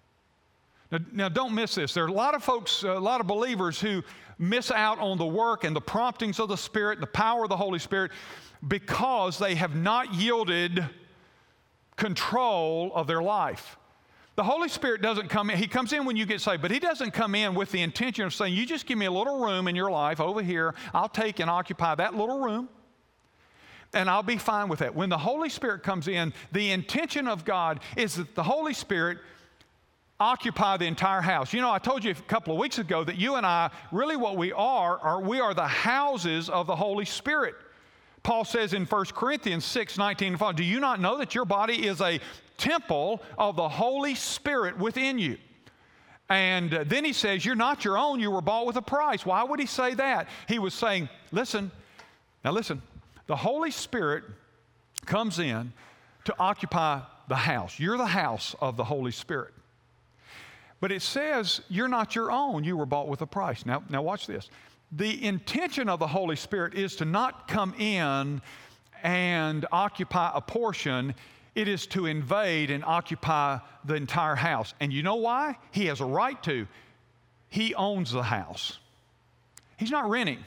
[0.92, 1.94] Now, now, don't miss this.
[1.94, 4.04] There are a lot of folks, a lot of believers who
[4.38, 7.58] miss out on the work and the promptings of the Spirit, the power of the
[7.58, 8.12] Holy Spirit,
[8.68, 10.88] because they have not yielded
[11.96, 13.78] control of their life.
[14.36, 16.80] The Holy Spirit doesn't come in, He comes in when you get saved, but He
[16.80, 19.68] doesn't come in with the intention of saying, You just give me a little room
[19.68, 22.68] in your life over here, I'll take and occupy that little room,
[23.94, 24.94] and I'll be fine with that.
[24.94, 29.20] When the Holy Spirit comes in, the intention of God is that the Holy Spirit
[30.20, 31.54] occupy the entire house.
[31.54, 34.16] You know, I told you a couple of weeks ago that you and I, really
[34.18, 37.56] what we are, are we are the houses of the Holy Spirit.
[38.26, 41.46] Paul says in 1 Corinthians 6 19 and 5, Do you not know that your
[41.46, 42.20] body is a
[42.58, 45.38] temple of the Holy Spirit within you?
[46.28, 49.28] And then he says, You're not your own, you were bought with a price.
[49.28, 50.28] Why would he say that?
[50.48, 51.70] He was saying, Listen,
[52.44, 52.82] now listen,
[53.28, 54.24] the Holy Spirit
[55.06, 55.72] comes in
[56.24, 57.80] to occupy the house.
[57.80, 59.54] You're the house of the Holy Spirit.
[60.82, 63.68] But it says, You're not your own, you were bought with a price.
[63.68, 64.50] Now, now watch this
[64.92, 68.42] the intention of the Holy Spirit is to not come in
[69.04, 71.14] and occupy a portion,
[71.54, 74.74] it is to invade and occupy the entire house.
[74.80, 75.58] And you know why?
[75.72, 76.68] He has a right to.
[77.50, 78.80] He owns the house,
[79.78, 80.44] he's not renting.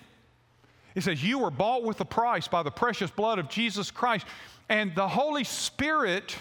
[0.94, 4.27] He says, You were bought with a price by the precious blood of Jesus Christ.
[4.68, 6.37] And the Holy Spirit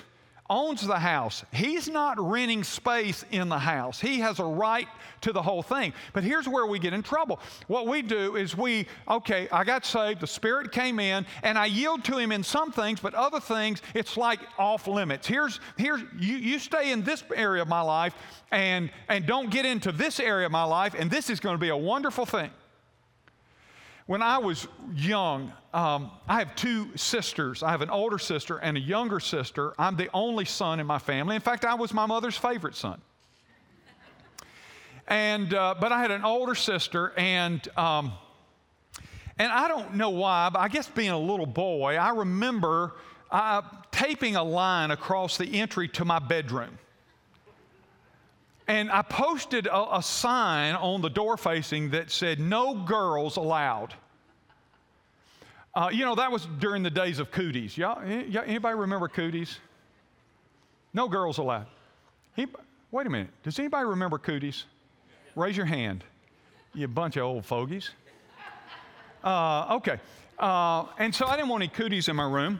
[0.49, 1.43] owns the house.
[1.51, 3.99] He's not renting space in the house.
[3.99, 4.87] He has a right
[5.21, 5.93] to the whole thing.
[6.13, 7.39] But here's where we get in trouble.
[7.67, 11.65] What we do is we, okay, I got saved, the Spirit came in, and I
[11.65, 15.27] yield to Him in some things, but other things, it's like off limits.
[15.27, 18.13] Here's, here's you, you stay in this area of my life
[18.51, 21.61] and, and don't get into this area of my life, and this is going to
[21.61, 22.51] be a wonderful thing.
[24.07, 27.61] When I was young, um, I have two sisters.
[27.61, 29.73] I have an older sister and a younger sister.
[29.77, 31.35] I'm the only son in my family.
[31.35, 33.01] In fact, I was my mother's favorite son.
[35.09, 38.13] And, uh, but I had an older sister, and, um,
[39.37, 42.95] and I don't know why, but I guess being a little boy, I remember
[43.29, 46.77] uh, taping a line across the entry to my bedroom.
[48.67, 53.93] And I posted a, a sign on the door facing that said, No girls allowed.
[55.73, 57.77] Uh, you know, that was during the days of cooties.
[57.77, 59.59] Y'all, anybody remember cooties?
[60.93, 61.67] No girls allowed.
[62.35, 62.47] He,
[62.91, 63.29] wait a minute.
[63.43, 64.65] Does anybody remember cooties?
[65.35, 66.03] Raise your hand.
[66.73, 67.91] You bunch of old fogies.
[69.23, 69.99] Uh, okay.
[70.39, 72.59] Uh, and so I didn't want any cooties in my room.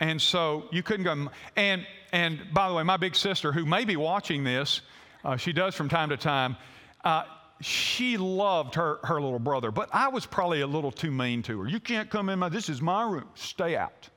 [0.00, 1.30] And so you couldn't go.
[1.56, 4.82] And, and by the way, my big sister, who may be watching this,
[5.24, 6.56] uh, she does from time to time,
[7.04, 7.24] uh,
[7.60, 11.60] she loved her, her little brother, but I was probably a little too mean to
[11.60, 11.68] her.
[11.68, 14.08] You can't come in my, this is my room, stay out.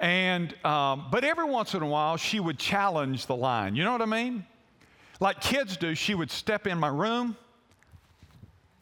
[0.00, 3.76] And, um, but every once in a while, she would challenge the line.
[3.76, 4.44] You know what I mean?
[5.20, 7.36] Like kids do, she would step in my room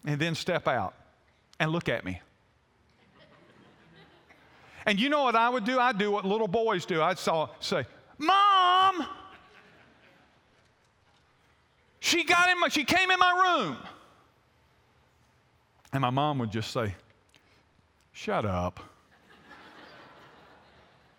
[0.07, 0.95] and then step out
[1.61, 2.21] and look at me.
[4.87, 5.79] And you know what I would do?
[5.79, 7.03] I'd do what little boys do.
[7.03, 7.85] I'd say,
[8.19, 9.07] Mom!
[12.05, 13.77] She got in my, she came in my room.
[15.93, 16.97] And my mom would just say,
[18.11, 18.81] Shut up.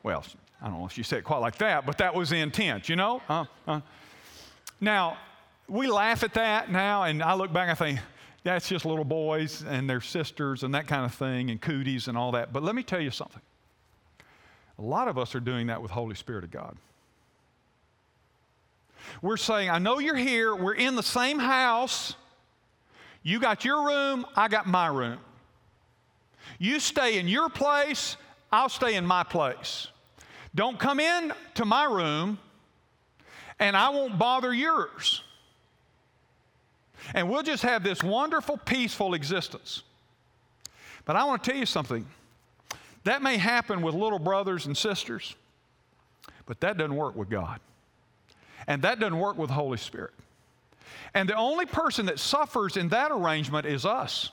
[0.03, 0.25] well,
[0.61, 2.89] I don't know if she said it quite like that, but that was the intent,
[2.89, 3.21] you know?
[3.29, 3.79] Uh, uh.
[4.81, 5.17] Now,
[5.69, 7.99] we laugh at that now, and I look back and I think,
[8.43, 12.17] that's just little boys and their sisters and that kind of thing, and cooties and
[12.17, 12.51] all that.
[12.51, 13.41] But let me tell you something.
[14.77, 16.75] A lot of us are doing that with Holy Spirit of God.
[19.21, 20.55] We're saying, I know you're here.
[20.55, 22.15] We're in the same house.
[23.23, 25.17] You got your room, I got my room.
[26.59, 28.17] You stay in your place,
[28.51, 29.87] I'll stay in my place.
[30.53, 32.37] Don't come in to my room,
[33.59, 35.23] and I won't bother yours.
[37.13, 39.83] And we'll just have this wonderful, peaceful existence.
[41.05, 42.05] But I want to tell you something.
[43.03, 45.35] That may happen with little brothers and sisters,
[46.45, 47.59] but that doesn't work with God.
[48.67, 50.13] And that doesn't work with the Holy Spirit.
[51.13, 54.32] And the only person that suffers in that arrangement is us.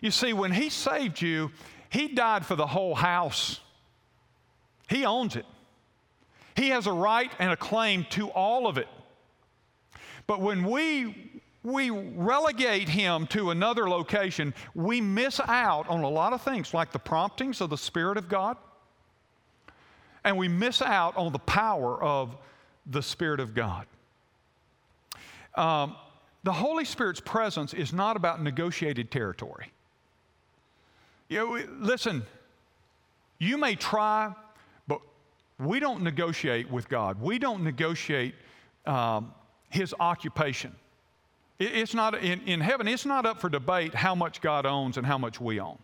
[0.00, 1.50] You see, when He saved you,
[1.88, 3.60] He died for the whole house.
[4.88, 5.46] He owns it.
[6.54, 8.88] He has a right and a claim to all of it.
[10.26, 16.32] But when we we relegate him to another location, we miss out on a lot
[16.32, 18.56] of things like the promptings of the Spirit of God,
[20.22, 22.36] and we miss out on the power of
[22.86, 23.86] the Spirit of God.
[25.54, 25.96] Um,
[26.44, 29.72] the Holy Spirit's presence is not about negotiated territory.
[31.28, 32.24] You know, listen,
[33.38, 34.32] you may try,
[34.86, 35.00] but
[35.58, 37.20] we don't negotiate with God.
[37.20, 38.34] We don't negotiate
[38.86, 39.32] um,
[39.70, 40.74] His occupation.
[41.58, 42.86] It, it's not in, in heaven.
[42.86, 45.78] It's not up for debate how much God owns and how much we own.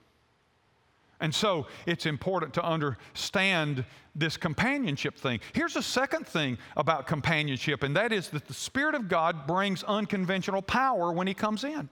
[1.23, 3.85] And so it's important to understand
[4.17, 5.39] this companionship thing.
[5.53, 9.85] Here's a second thing about companionship, and that is that the Spirit of God brings
[9.85, 11.89] unconventional power when He comes in.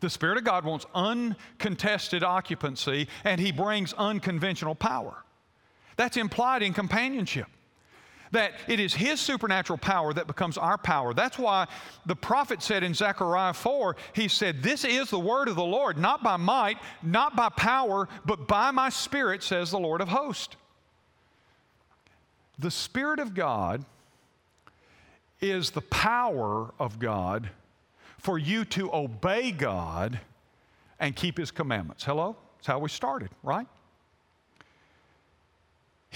[0.00, 5.24] The Spirit of God wants uncontested occupancy, and He brings unconventional power.
[5.96, 7.46] That's implied in companionship
[8.36, 11.14] that it is His supernatural power that becomes our power.
[11.14, 11.66] That's why
[12.04, 15.96] the prophet said in Zechariah 4, he said, This is the word of the Lord,
[15.96, 20.54] not by might, not by power, but by my Spirit, says the Lord of hosts.
[22.58, 23.84] The Spirit of God
[25.40, 27.48] is the power of God
[28.18, 30.20] for you to obey God
[31.00, 32.04] and keep His commandments.
[32.04, 32.36] Hello?
[32.58, 33.66] That's how we started, right?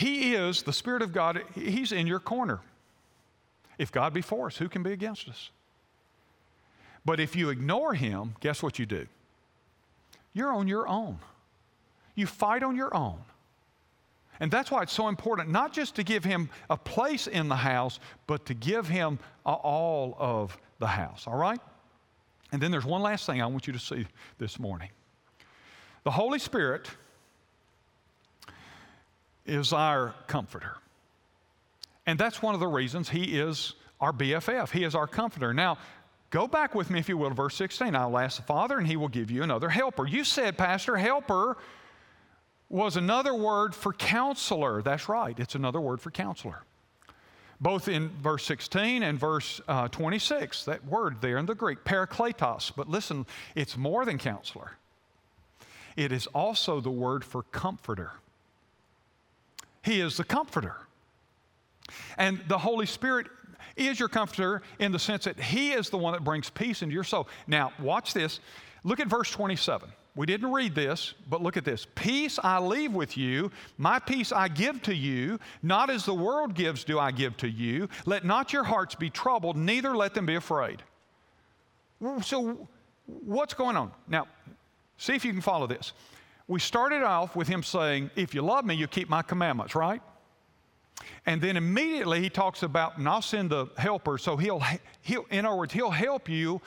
[0.01, 2.61] He is, the Spirit of God, He's in your corner.
[3.77, 5.51] If God be for us, who can be against us?
[7.05, 9.07] But if you ignore Him, guess what you do?
[10.33, 11.19] You're on your own.
[12.15, 13.19] You fight on your own.
[14.41, 17.57] And that's why it's so important not just to give him a place in the
[17.57, 21.61] house, but to give him all of the house, all right?
[22.53, 24.07] And then there's one last thing I want you to see
[24.39, 24.89] this morning.
[26.05, 26.89] The Holy Spirit
[29.51, 30.77] is our comforter.
[32.07, 34.71] And that's one of the reasons he is our BFF.
[34.71, 35.53] He is our comforter.
[35.53, 35.77] Now,
[36.31, 37.95] go back with me, if you will, to verse 16.
[37.95, 40.07] I'll ask the Father, and he will give you another helper.
[40.07, 41.57] You said, Pastor, helper
[42.69, 44.83] was another word for counselor.
[44.83, 46.63] That's right, it's another word for counselor.
[47.61, 52.73] Both in verse 16 and verse uh, 26, that word there in the Greek, parakletos.
[52.75, 54.77] But listen, it's more than counselor,
[55.97, 58.13] it is also the word for comforter.
[59.83, 60.77] He is the comforter.
[62.19, 63.27] And the Holy Spirit
[63.77, 66.95] is your comforter in the sense that He is the one that brings peace into
[66.95, 67.29] your soul.
[67.47, 68.41] Now, watch this.
[68.85, 69.91] Look at verse 27.
[70.17, 71.87] we didn't read this, but look at this.
[71.95, 76.55] Peace I leave with you, my peace I give to you, not as the world
[76.55, 77.89] gives do I give to you.
[78.07, 80.83] Let not your hearts be troubled, neither let them be afraid.
[82.23, 82.69] So,
[83.07, 83.93] what's going on?
[84.09, 84.27] Now,
[84.97, 85.93] see if you can follow this.
[86.51, 90.03] We started off with him saying, If you love me, you keep my commandments, right?
[91.25, 94.61] And then immediately he talks about, and I'll send the helper, so he'll,
[95.01, 96.61] he'll in other words, he'll help you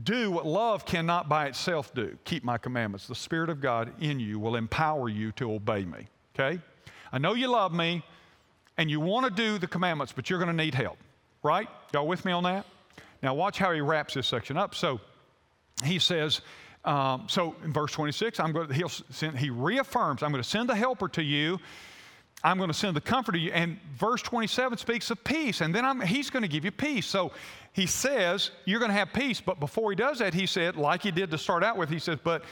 [0.00, 2.16] do what love cannot by itself do.
[2.24, 3.08] Keep my commandments.
[3.08, 6.06] The Spirit of God in you will empower you to obey me.
[6.38, 6.60] Okay?
[7.12, 8.04] I know you love me
[8.78, 10.98] and you want to do the commandments, but you're going to need help.
[11.42, 11.68] Right?
[11.92, 12.66] Y'all with me on that?
[13.20, 14.76] Now, watch how he wraps this section up.
[14.76, 15.00] So
[15.82, 16.40] he says,
[16.84, 20.68] um, so in verse 26, I'm going to, send, he reaffirms, I'm going to send
[20.68, 21.58] the helper to you.
[22.42, 23.52] I'm going to send the comforter to you.
[23.52, 25.62] And verse 27 speaks of peace.
[25.62, 27.06] And then I'm, he's going to give you peace.
[27.06, 27.32] So
[27.72, 29.40] he says, You're going to have peace.
[29.40, 31.98] But before he does that, he said, like he did to start out with, he
[31.98, 32.44] says, But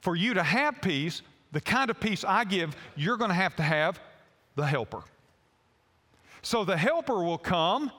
[0.00, 1.22] for you to have peace,
[1.52, 4.00] the kind of peace I give, you're going to have to have
[4.56, 5.02] the helper.
[6.42, 7.92] So the helper will come.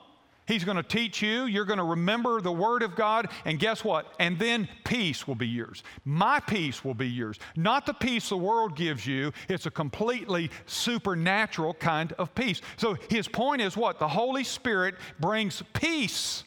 [0.48, 1.44] He's going to teach you.
[1.44, 3.28] You're going to remember the Word of God.
[3.44, 4.12] And guess what?
[4.18, 5.84] And then peace will be yours.
[6.04, 7.38] My peace will be yours.
[7.54, 12.60] Not the peace the world gives you, it's a completely supernatural kind of peace.
[12.78, 14.00] So his point is what?
[14.00, 16.42] The Holy Spirit brings peace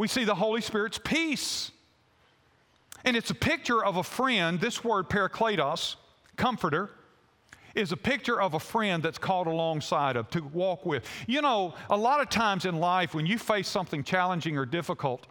[0.00, 1.72] we see the Holy Spirit's peace.
[3.04, 4.58] And it's a picture of a friend.
[4.58, 5.96] This word, parakletos,
[6.36, 6.88] comforter,
[7.74, 11.04] is a picture of a friend that's called alongside of, to walk with.
[11.26, 15.26] You know, a lot of times in life when you face something challenging or difficult,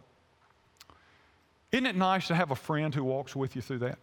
[1.71, 3.99] isn't it nice to have a friend who walks with you through that?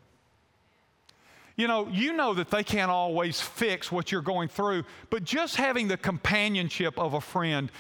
[1.57, 5.57] You know, you know that they can't always fix what you're going through, but just
[5.57, 7.73] having the companionship of a friend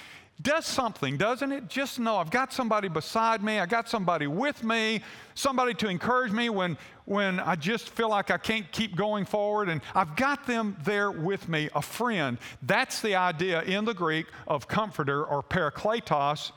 [0.43, 1.69] does something, doesn't it?
[1.69, 5.03] Just know I've got somebody beside me, I got somebody with me,
[5.35, 6.77] somebody to encourage me when,
[7.07, 11.11] when I just feel like I can't keep going forward, and I've got them there
[11.11, 12.37] with me, a friend.
[12.63, 16.53] That's the idea in the Greek of comforter or parakletos.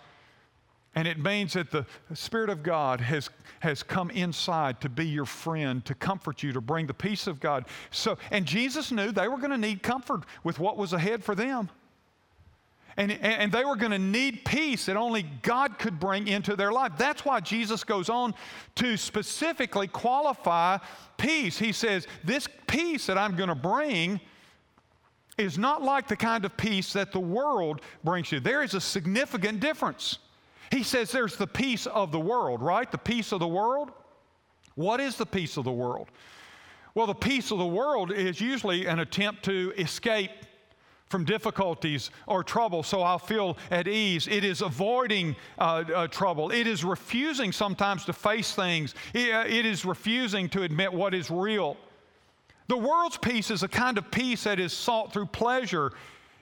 [0.96, 5.26] And it means that the Spirit of God has, has come inside to be your
[5.26, 7.66] friend, to comfort you, to bring the peace of God.
[7.92, 11.36] So, and Jesus knew they were going to need comfort with what was ahead for
[11.36, 11.70] them.
[12.98, 16.72] And, and they were going to need peace that only God could bring into their
[16.72, 16.94] life.
[16.98, 18.34] That's why Jesus goes on
[18.76, 20.80] to specifically qualify
[21.18, 21.58] peace.
[21.58, 24.20] He says, This peace that I'm going to bring
[25.38, 28.40] is not like the kind of peace that the world brings you.
[28.40, 30.20] There is a significant difference.
[30.72, 32.92] He says there's the peace of the world, right?
[32.92, 33.92] The peace of the world.
[34.76, 36.10] What is the peace of the world?
[36.94, 40.32] Well, the peace of the world is usually an attempt to escape
[41.10, 44.28] from difficulties or trouble so I'll feel at ease.
[44.28, 46.52] It is avoiding uh, uh, trouble.
[46.52, 48.96] It is refusing sometimes to face things.
[49.14, 51.78] It, uh, it is refusing to admit what is real.
[52.68, 55.92] The world's peace is a kind of peace that is sought through pleasure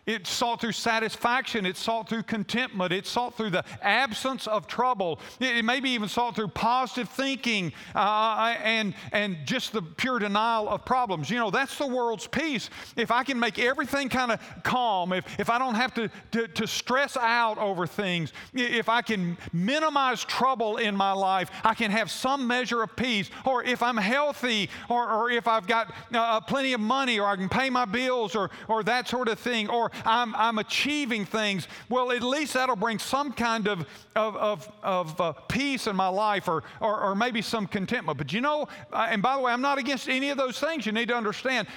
[0.08, 1.66] it's sought through satisfaction.
[1.66, 2.94] It's sought through contentment.
[2.94, 5.20] It's sought through the absence of trouble.
[5.42, 10.70] It, may be even sought through positive thinking uh, and, and just the pure denial
[10.70, 11.30] of problems.
[11.30, 12.70] You know, that's the world's peace.
[12.96, 16.48] If I can make everything kind of calm, if, if I don't have to, to,
[16.48, 21.92] to stress out over things, if I can minimize trouble in my life, I can
[21.92, 23.30] have some measure of peace.
[23.44, 27.36] Or if I'm healthy, or, or if I've got uh, plenty of money, or I
[27.36, 29.70] can pay my bills, or, or that sort of thing.
[29.70, 33.86] Or I'm, I'm achieving things, well, at least that'll bring some kind of,
[34.16, 38.18] of, of, of uh, peace in my life or, or, or maybe some contentment.
[38.18, 40.86] But you know, and by the way, I'm not against any of those things.
[40.86, 41.68] You need to understand.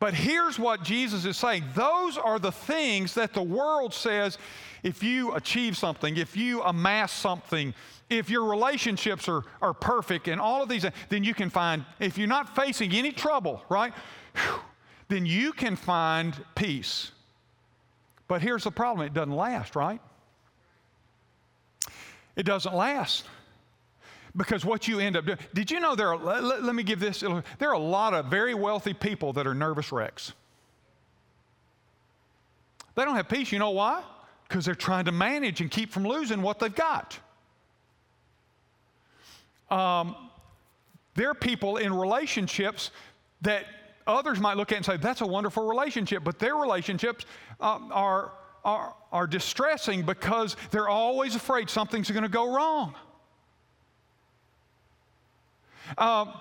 [0.00, 4.38] But here's what Jesus is saying those are the things that the world says
[4.82, 7.72] if you achieve something, if you amass something,
[8.10, 12.18] if your relationships are, are perfect and all of these, then you can find, if
[12.18, 13.94] you're not facing any trouble, right,
[15.08, 17.12] then you can find peace.
[18.28, 20.00] But here's the problem it doesn't last, right?
[22.36, 23.24] It doesn't last.
[24.36, 26.98] Because what you end up doing, did you know there are, let, let me give
[26.98, 30.32] this, there are a lot of very wealthy people that are nervous wrecks.
[32.96, 33.52] They don't have peace.
[33.52, 34.02] You know why?
[34.48, 37.18] Because they're trying to manage and keep from losing what they've got.
[39.70, 40.16] Um,
[41.14, 42.90] there are people in relationships
[43.42, 43.66] that
[44.06, 47.24] others might look at and say, that's a wonderful relationship, but their relationships
[47.60, 48.32] uh, are,
[48.64, 52.94] are, are distressing because they're always afraid something's going to go wrong.
[55.98, 56.32] Um,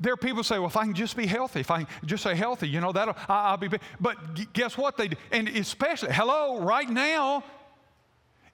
[0.00, 2.06] there are people who say, well, if I can just be healthy, if I can
[2.06, 3.68] just say healthy, you know, that'll, I'll be,
[4.00, 5.10] but guess what they?
[5.30, 7.44] And especially, hello, right now,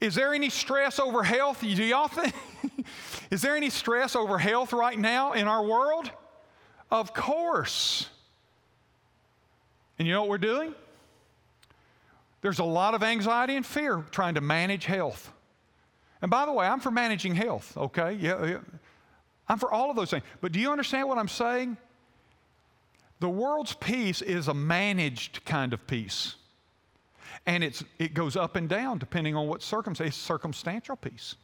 [0.00, 1.60] is there any stress over health?
[1.60, 2.34] Do y'all think?
[3.30, 6.10] Is there any stress over health right now in our world?
[6.90, 8.08] Of course.
[9.98, 10.74] And you know what we're doing?
[12.42, 15.32] There's a lot of anxiety and fear trying to manage health.
[16.22, 18.12] And by the way, I'm for managing health, okay?
[18.12, 18.58] Yeah, yeah.
[19.48, 20.24] I'm for all of those things.
[20.40, 21.76] But do you understand what I'm saying?
[23.20, 26.36] The world's peace is a managed kind of peace.
[27.46, 31.36] And it's, it goes up and down depending on what circumstance, it's circumstantial peace.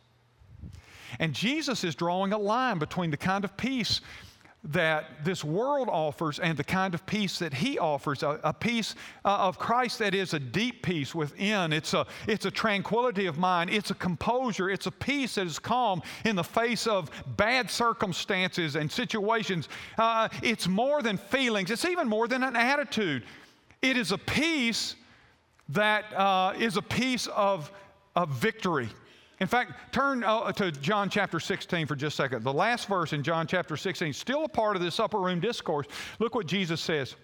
[1.19, 4.01] And Jesus is drawing a line between the kind of peace
[4.65, 8.95] that this world offers and the kind of peace that he offers a, a peace
[9.25, 11.73] uh, of christ that is a deep peace within.
[11.73, 13.71] It's a, it's a tranquility of mind.
[13.71, 14.71] It's a composure.
[14.71, 19.69] It's a peace that is calm in the face of bad circumstances and situations.
[19.99, 21.71] Uh, it's more than feelings.
[21.71, 23.25] It's even more than an attitude.
[23.81, 24.95] It is a peace
[25.71, 27.73] that uh, is a peace of,
[28.15, 28.89] of victory
[29.43, 32.45] in fact, turn uh, to John chapter 16 for just a second.
[32.45, 35.89] The last verse in John chapter 16, still a part of this upper room discourse.
[36.21, 37.17] Look what Jesus says.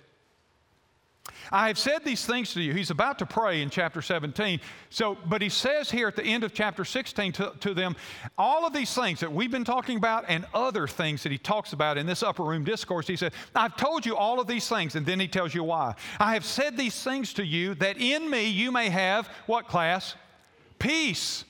[1.53, 2.75] I have said these things to you.
[2.75, 4.61] He's about to pray in chapter 17.
[4.91, 7.95] So, but he says here at the end of chapter 16 to, to them,
[8.37, 11.73] all of these things that we've been talking about and other things that he talks
[11.73, 13.07] about in this upper room discourse.
[13.07, 15.95] He said, I've told you all of these things, and then he tells you why.
[16.19, 20.17] I have said these things to you that in me you may have what class?
[20.81, 21.45] Peace.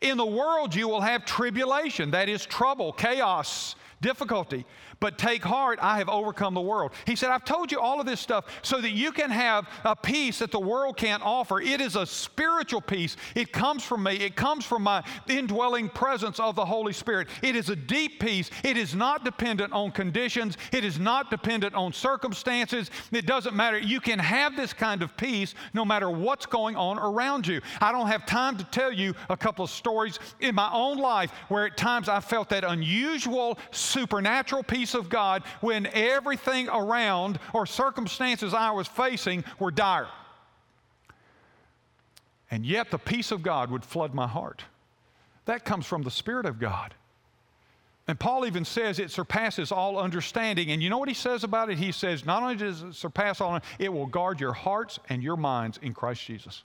[0.00, 4.66] In the world, you will have tribulation, that is, trouble, chaos, difficulty
[5.04, 6.92] but take heart, I have overcome the world.
[7.06, 9.94] He said, I've told you all of this stuff so that you can have a
[9.94, 11.60] peace that the world can't offer.
[11.60, 13.18] It is a spiritual peace.
[13.34, 17.28] It comes from me, it comes from my indwelling presence of the Holy Spirit.
[17.42, 18.48] It is a deep peace.
[18.62, 22.90] It is not dependent on conditions, it is not dependent on circumstances.
[23.12, 23.76] It doesn't matter.
[23.76, 27.60] You can have this kind of peace no matter what's going on around you.
[27.78, 31.30] I don't have time to tell you a couple of stories in my own life
[31.48, 37.66] where at times I felt that unusual supernatural peace of God when everything around or
[37.66, 40.08] circumstances I was facing were dire.
[42.50, 44.62] And yet the peace of God would flood my heart.
[45.46, 46.94] That comes from the Spirit of God.
[48.06, 50.70] And Paul even says it surpasses all understanding.
[50.70, 51.78] And you know what he says about it?
[51.78, 55.36] He says, not only does it surpass all, it will guard your hearts and your
[55.36, 56.64] minds in Christ Jesus.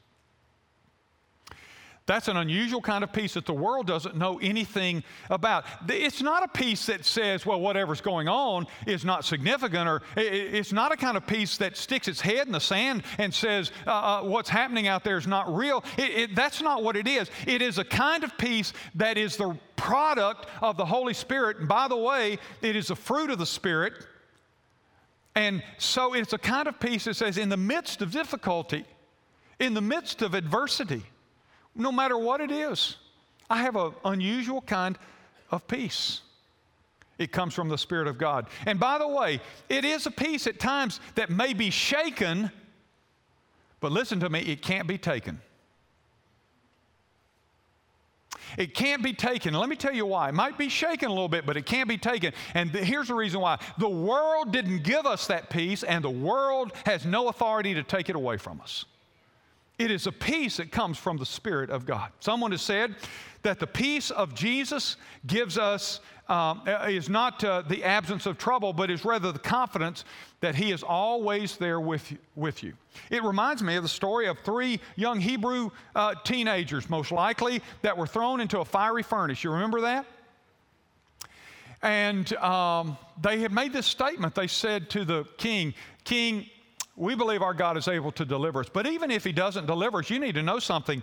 [2.09, 5.63] That's an unusual kind of peace that the world doesn't know anything about.
[5.87, 10.73] It's not a peace that says, well, whatever's going on is not significant, or it's
[10.73, 13.91] not a kind of peace that sticks its head in the sand and says, uh,
[13.91, 15.83] uh, what's happening out there is not real.
[15.99, 17.29] It, it, that's not what it is.
[17.45, 21.59] It is a kind of peace that is the product of the Holy Spirit.
[21.59, 23.93] And by the way, it is a fruit of the Spirit.
[25.35, 28.83] And so it's a kind of peace that says, in the midst of difficulty,
[29.59, 31.03] in the midst of adversity,
[31.79, 32.97] no matter what it is.
[33.49, 34.97] I have an unusual kind
[35.49, 36.21] of peace.
[37.17, 38.47] It comes from the Spirit of God.
[38.65, 42.51] And by the way, it is a peace at times that may be shaken,
[43.79, 45.41] but listen to me, it can't be taken.
[48.57, 49.53] It can't be taken.
[49.53, 50.29] Let me tell you why.
[50.29, 52.33] It might be shaken a little bit, but it can't be taken.
[52.53, 56.71] And here's the reason why the world didn't give us that peace, and the world
[56.85, 58.85] has no authority to take it away from us.
[59.79, 62.11] It is a peace that comes from the Spirit of God.
[62.19, 62.95] Someone has said
[63.43, 68.73] that the peace of Jesus gives us, um, is not uh, the absence of trouble,
[68.73, 70.03] but is rather the confidence
[70.41, 72.73] that He is always there with, with you.
[73.09, 77.97] It reminds me of the story of three young Hebrew uh, teenagers, most likely, that
[77.97, 79.45] were thrown into a fiery furnace.
[79.45, 80.05] You remember that?
[81.81, 84.35] And um, they had made this statement.
[84.35, 85.73] They said to the king,
[86.03, 86.49] King,
[86.99, 88.67] we believe our God is able to deliver us.
[88.67, 91.01] But even if He doesn't deliver us, you need to know something.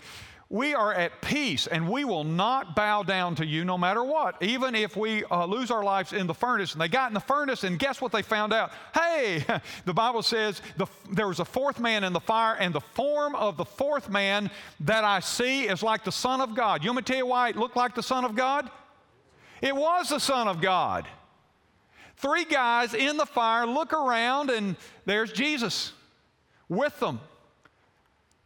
[0.51, 4.40] We are at peace and we will not bow down to you no matter what,
[4.42, 6.74] even if we uh, lose our lives in the furnace.
[6.74, 8.72] And they got in the furnace, and guess what they found out?
[8.94, 9.42] Hey,
[9.86, 13.34] the Bible says the, there was a fourth man in the fire, and the form
[13.34, 16.84] of the fourth man that I see is like the Son of God.
[16.84, 18.70] You want me to tell you why it looked like the Son of God?
[19.62, 21.09] It was the Son of God.
[22.17, 25.93] Three guys in the fire look around, and there's Jesus
[26.69, 27.21] with them.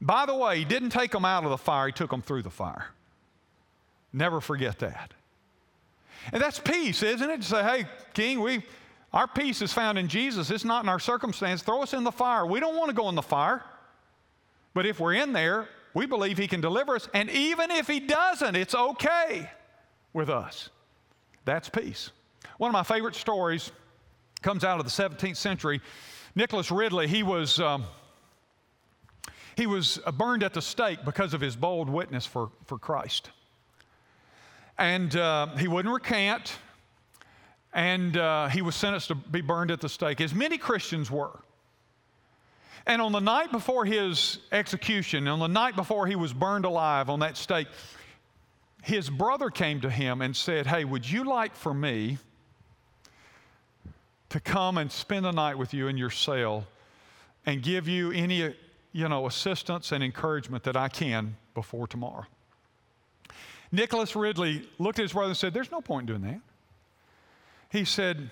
[0.00, 2.42] By the way, he didn't take them out of the fire, he took them through
[2.42, 2.88] the fire.
[4.12, 5.14] Never forget that.
[6.32, 7.42] And that's peace, isn't it?
[7.42, 8.64] To say, hey, King, we,
[9.12, 10.50] our peace is found in Jesus.
[10.50, 11.62] It's not in our circumstance.
[11.62, 12.44] Throw us in the fire.
[12.44, 13.62] We don't want to go in the fire.
[14.74, 17.08] But if we're in there, we believe He can deliver us.
[17.14, 19.50] And even if He doesn't, it's okay
[20.12, 20.70] with us.
[21.44, 22.10] That's peace.
[22.60, 23.72] One of my favorite stories
[24.42, 25.80] comes out of the 17th century.
[26.34, 27.86] Nicholas Ridley, he was, um,
[29.56, 33.30] he was burned at the stake because of his bold witness for, for Christ.
[34.76, 36.58] And uh, he wouldn't recant,
[37.72, 41.40] and uh, he was sentenced to be burned at the stake, as many Christians were.
[42.86, 47.08] And on the night before his execution, on the night before he was burned alive
[47.08, 47.68] on that stake,
[48.82, 52.18] his brother came to him and said, Hey, would you like for me
[54.30, 56.66] to come and spend the night with you in your cell
[57.46, 58.54] and give you any,
[58.92, 62.26] you know, assistance and encouragement that I can before tomorrow?
[63.72, 66.40] Nicholas Ridley looked at his brother and said, There's no point in doing that.
[67.70, 68.30] He said,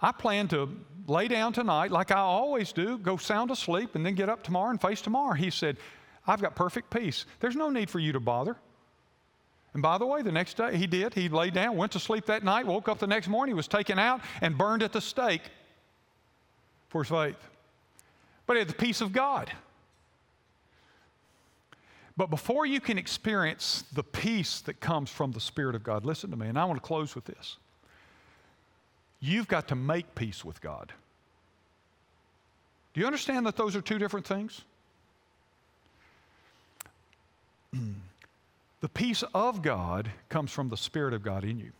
[0.00, 0.76] I plan to
[1.06, 4.70] lay down tonight like I always do, go sound asleep, and then get up tomorrow
[4.70, 5.34] and face tomorrow.
[5.34, 5.76] He said,
[6.26, 7.26] I've got perfect peace.
[7.40, 8.56] There's no need for you to bother.
[9.72, 11.14] And by the way, the next day he did.
[11.14, 13.98] He lay down, went to sleep that night, woke up the next morning, was taken
[13.98, 15.42] out and burned at the stake
[16.88, 17.36] for his faith.
[18.46, 19.52] But he had the peace of God.
[22.16, 26.30] But before you can experience the peace that comes from the Spirit of God, listen
[26.30, 27.56] to me, and I want to close with this.
[29.20, 30.92] You've got to make peace with God.
[32.92, 34.62] Do you understand that those are two different things?
[38.80, 41.72] the peace of God comes from the Spirit of God in you.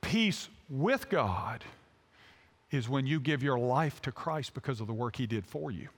[0.00, 1.64] Peace with God
[2.70, 5.70] is when you give your life to Christ because of the work He did for
[5.70, 5.88] you.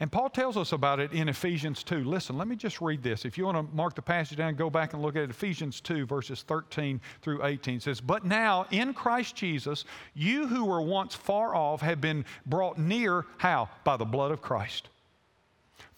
[0.00, 2.04] And Paul tells us about it in Ephesians 2.
[2.04, 3.24] Listen, let me just read this.
[3.24, 5.30] If you want to mark the passage down, go back and look at it.
[5.30, 10.66] Ephesians 2, verses 13 through 18 it says, But now in Christ Jesus, you who
[10.66, 13.68] were once far off have been brought near, how?
[13.82, 14.88] By the blood of Christ.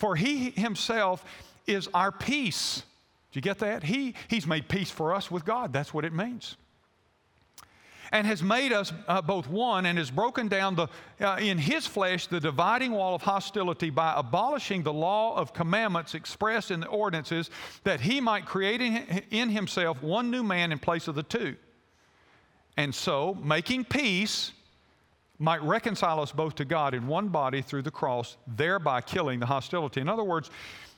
[0.00, 1.24] For he himself
[1.66, 2.82] is our peace.
[3.30, 3.84] Do you get that?
[3.84, 5.72] He, he's made peace for us with God.
[5.72, 6.56] That's what it means
[8.12, 10.88] and has made us uh, both one and has broken down the,
[11.20, 16.14] uh, in his flesh the dividing wall of hostility by abolishing the law of commandments
[16.14, 17.50] expressed in the ordinances
[17.84, 21.56] that he might create in, in himself one new man in place of the two.
[22.76, 24.52] And so, making peace,
[25.40, 29.46] might reconcile us both to God in one body through the cross, thereby killing the
[29.46, 30.00] hostility.
[30.00, 30.50] In other words,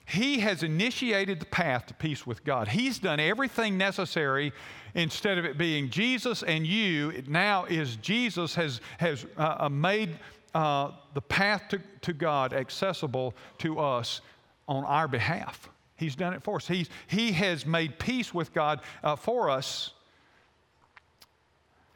[0.04, 2.66] he has initiated the path to peace with God.
[2.68, 4.52] He's done everything necessary
[4.94, 9.68] instead of it being Jesus and you, it now is Jesus has, has uh, uh,
[9.68, 10.18] made
[10.54, 14.20] uh, the path to, to God accessible to us
[14.68, 15.70] on our behalf.
[15.96, 16.66] He's done it for us.
[16.66, 19.92] He's, he has made peace with God uh, for us.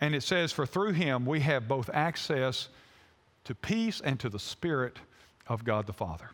[0.01, 2.69] And it says, For through him we have both access
[3.45, 4.99] to peace and to the Spirit
[5.47, 6.31] of God the Father.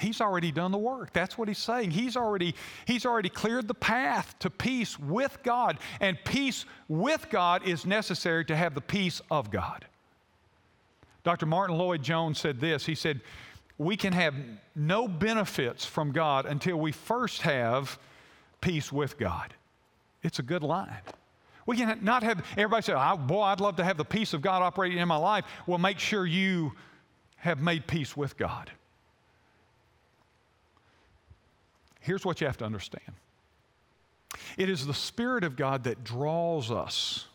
[0.00, 1.12] He's already done the work.
[1.12, 1.90] That's what he's saying.
[1.90, 2.54] He's already,
[2.86, 5.78] he's already cleared the path to peace with God.
[6.00, 9.84] And peace with God is necessary to have the peace of God.
[11.22, 11.44] Dr.
[11.44, 12.86] Martyn Lloyd-Jones said this.
[12.86, 13.20] He said,
[13.76, 14.34] We can have
[14.74, 17.98] no benefits from God until we first have
[18.62, 19.52] peace with God.
[20.22, 21.02] It's a good line.
[21.70, 24.42] We can not have, everybody say, oh, boy, I'd love to have the peace of
[24.42, 25.44] God operating in my life.
[25.68, 26.72] Well, make sure you
[27.36, 28.72] have made peace with God.
[32.00, 33.14] Here's what you have to understand
[34.56, 37.28] it is the Spirit of God that draws us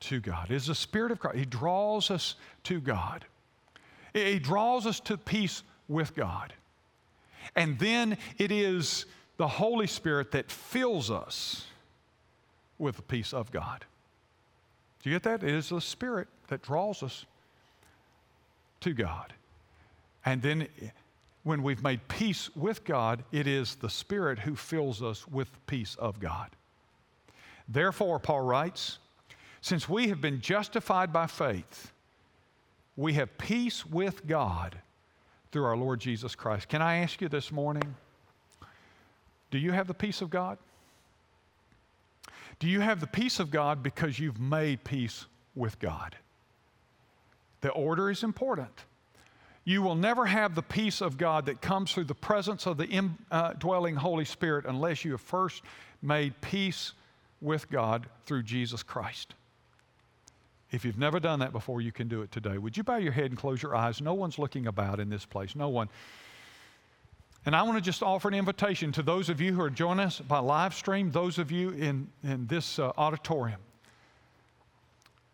[0.00, 0.50] to God.
[0.50, 1.38] It is the Spirit of Christ.
[1.38, 3.24] He draws us to God.
[4.14, 6.54] He draws us to peace with God.
[7.54, 9.06] And then it is
[9.36, 11.68] the Holy Spirit that fills us
[12.82, 13.84] with the peace of God.
[15.02, 15.42] Do you get that?
[15.42, 17.24] It is the Spirit that draws us
[18.80, 19.32] to God.
[20.24, 20.68] And then
[21.44, 25.96] when we've made peace with God, it is the Spirit who fills us with peace
[25.98, 26.50] of God.
[27.68, 28.98] Therefore, Paul writes,
[29.60, 31.92] since we have been justified by faith,
[32.96, 34.76] we have peace with God
[35.52, 36.68] through our Lord Jesus Christ.
[36.68, 37.94] Can I ask you this morning,
[39.50, 40.58] do you have the peace of God?
[42.62, 46.14] Do you have the peace of God because you've made peace with God?
[47.60, 48.84] The order is important.
[49.64, 52.86] You will never have the peace of God that comes through the presence of the
[52.86, 55.64] indwelling Holy Spirit unless you have first
[56.02, 56.92] made peace
[57.40, 59.34] with God through Jesus Christ.
[60.70, 62.58] If you've never done that before, you can do it today.
[62.58, 64.00] Would you bow your head and close your eyes?
[64.00, 65.56] No one's looking about in this place.
[65.56, 65.88] No one.
[67.44, 70.06] And I want to just offer an invitation to those of you who are joining
[70.06, 73.60] us by live stream, those of you in, in this uh, auditorium,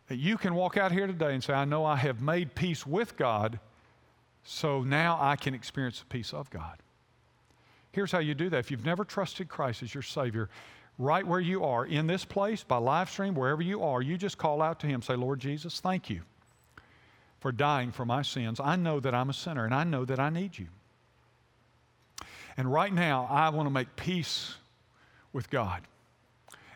[0.09, 2.87] that you can walk out here today and say, I know I have made peace
[2.87, 3.61] with God
[4.43, 6.79] so now I can experience the peace of God.
[7.93, 8.59] Here's how you do that.
[8.59, 10.49] If you've never trusted Christ as your Savior,
[10.99, 14.39] right where you are, in this place, by live stream, wherever you are, you just
[14.39, 15.03] call out to Him.
[15.03, 16.23] Say, Lord Jesus, thank you
[17.41, 18.61] for dying for my sins.
[18.61, 20.69] I know that I'm a sinner and I know that I need you.
[22.59, 24.57] And right now, I want to make peace
[25.33, 25.81] with God.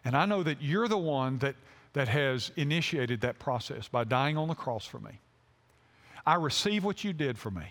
[0.05, 1.57] And I know that you're the one that,
[1.93, 5.18] that has initiated that process by dying on the cross for me.
[6.24, 7.66] I receive what you did for me.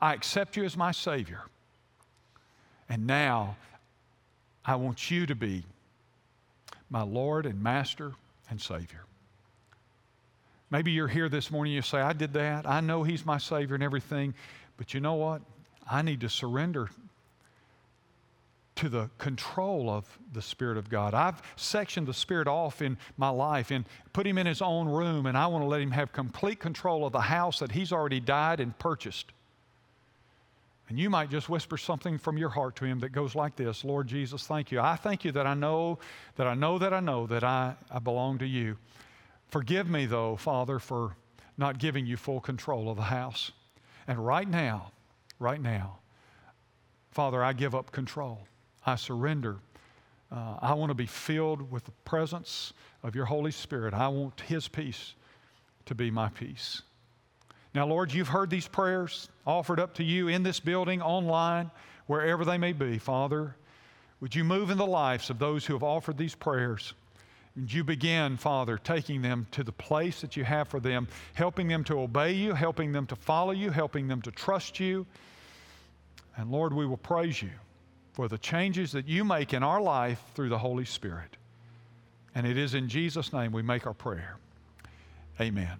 [0.00, 1.42] I accept you as my Savior.
[2.88, 3.56] And now
[4.64, 5.62] I want you to be
[6.88, 8.12] my Lord and Master
[8.48, 9.04] and Savior.
[10.70, 12.66] Maybe you're here this morning, you say, I did that.
[12.66, 14.32] I know He's my Savior and everything.
[14.78, 15.42] But you know what?
[15.90, 16.88] I need to surrender
[18.76, 21.14] to the control of the Spirit of God.
[21.14, 25.26] I've sectioned the Spirit off in my life and put Him in His own room,
[25.26, 28.20] and I want to let Him have complete control of the house that He's already
[28.20, 29.26] died and purchased.
[30.88, 33.84] And you might just whisper something from your heart to Him that goes like this
[33.84, 34.80] Lord Jesus, thank you.
[34.80, 35.98] I thank you that I know,
[36.36, 38.76] that I know, that I know that I, I belong to you.
[39.48, 41.14] Forgive me, though, Father, for
[41.56, 43.52] not giving you full control of the house.
[44.08, 44.90] And right now,
[45.44, 45.98] right now,
[47.10, 48.40] Father, I give up control.
[48.84, 49.58] I surrender.
[50.32, 52.72] Uh, I want to be filled with the presence
[53.02, 53.94] of your Holy Spirit.
[53.94, 55.14] I want His peace
[55.86, 56.82] to be my peace.
[57.74, 61.70] Now, Lord, you've heard these prayers offered up to you in this building, online,
[62.06, 62.98] wherever they may be.
[62.98, 63.54] Father,
[64.20, 66.94] would you move in the lives of those who have offered these prayers?
[67.56, 71.68] And you begin, Father, taking them to the place that you have for them, helping
[71.68, 75.06] them to obey you, helping them to follow you, helping them to trust you.
[76.36, 77.50] And Lord, we will praise you
[78.12, 81.36] for the changes that you make in our life through the Holy Spirit.
[82.34, 84.36] And it is in Jesus' name we make our prayer.
[85.40, 85.78] Amen.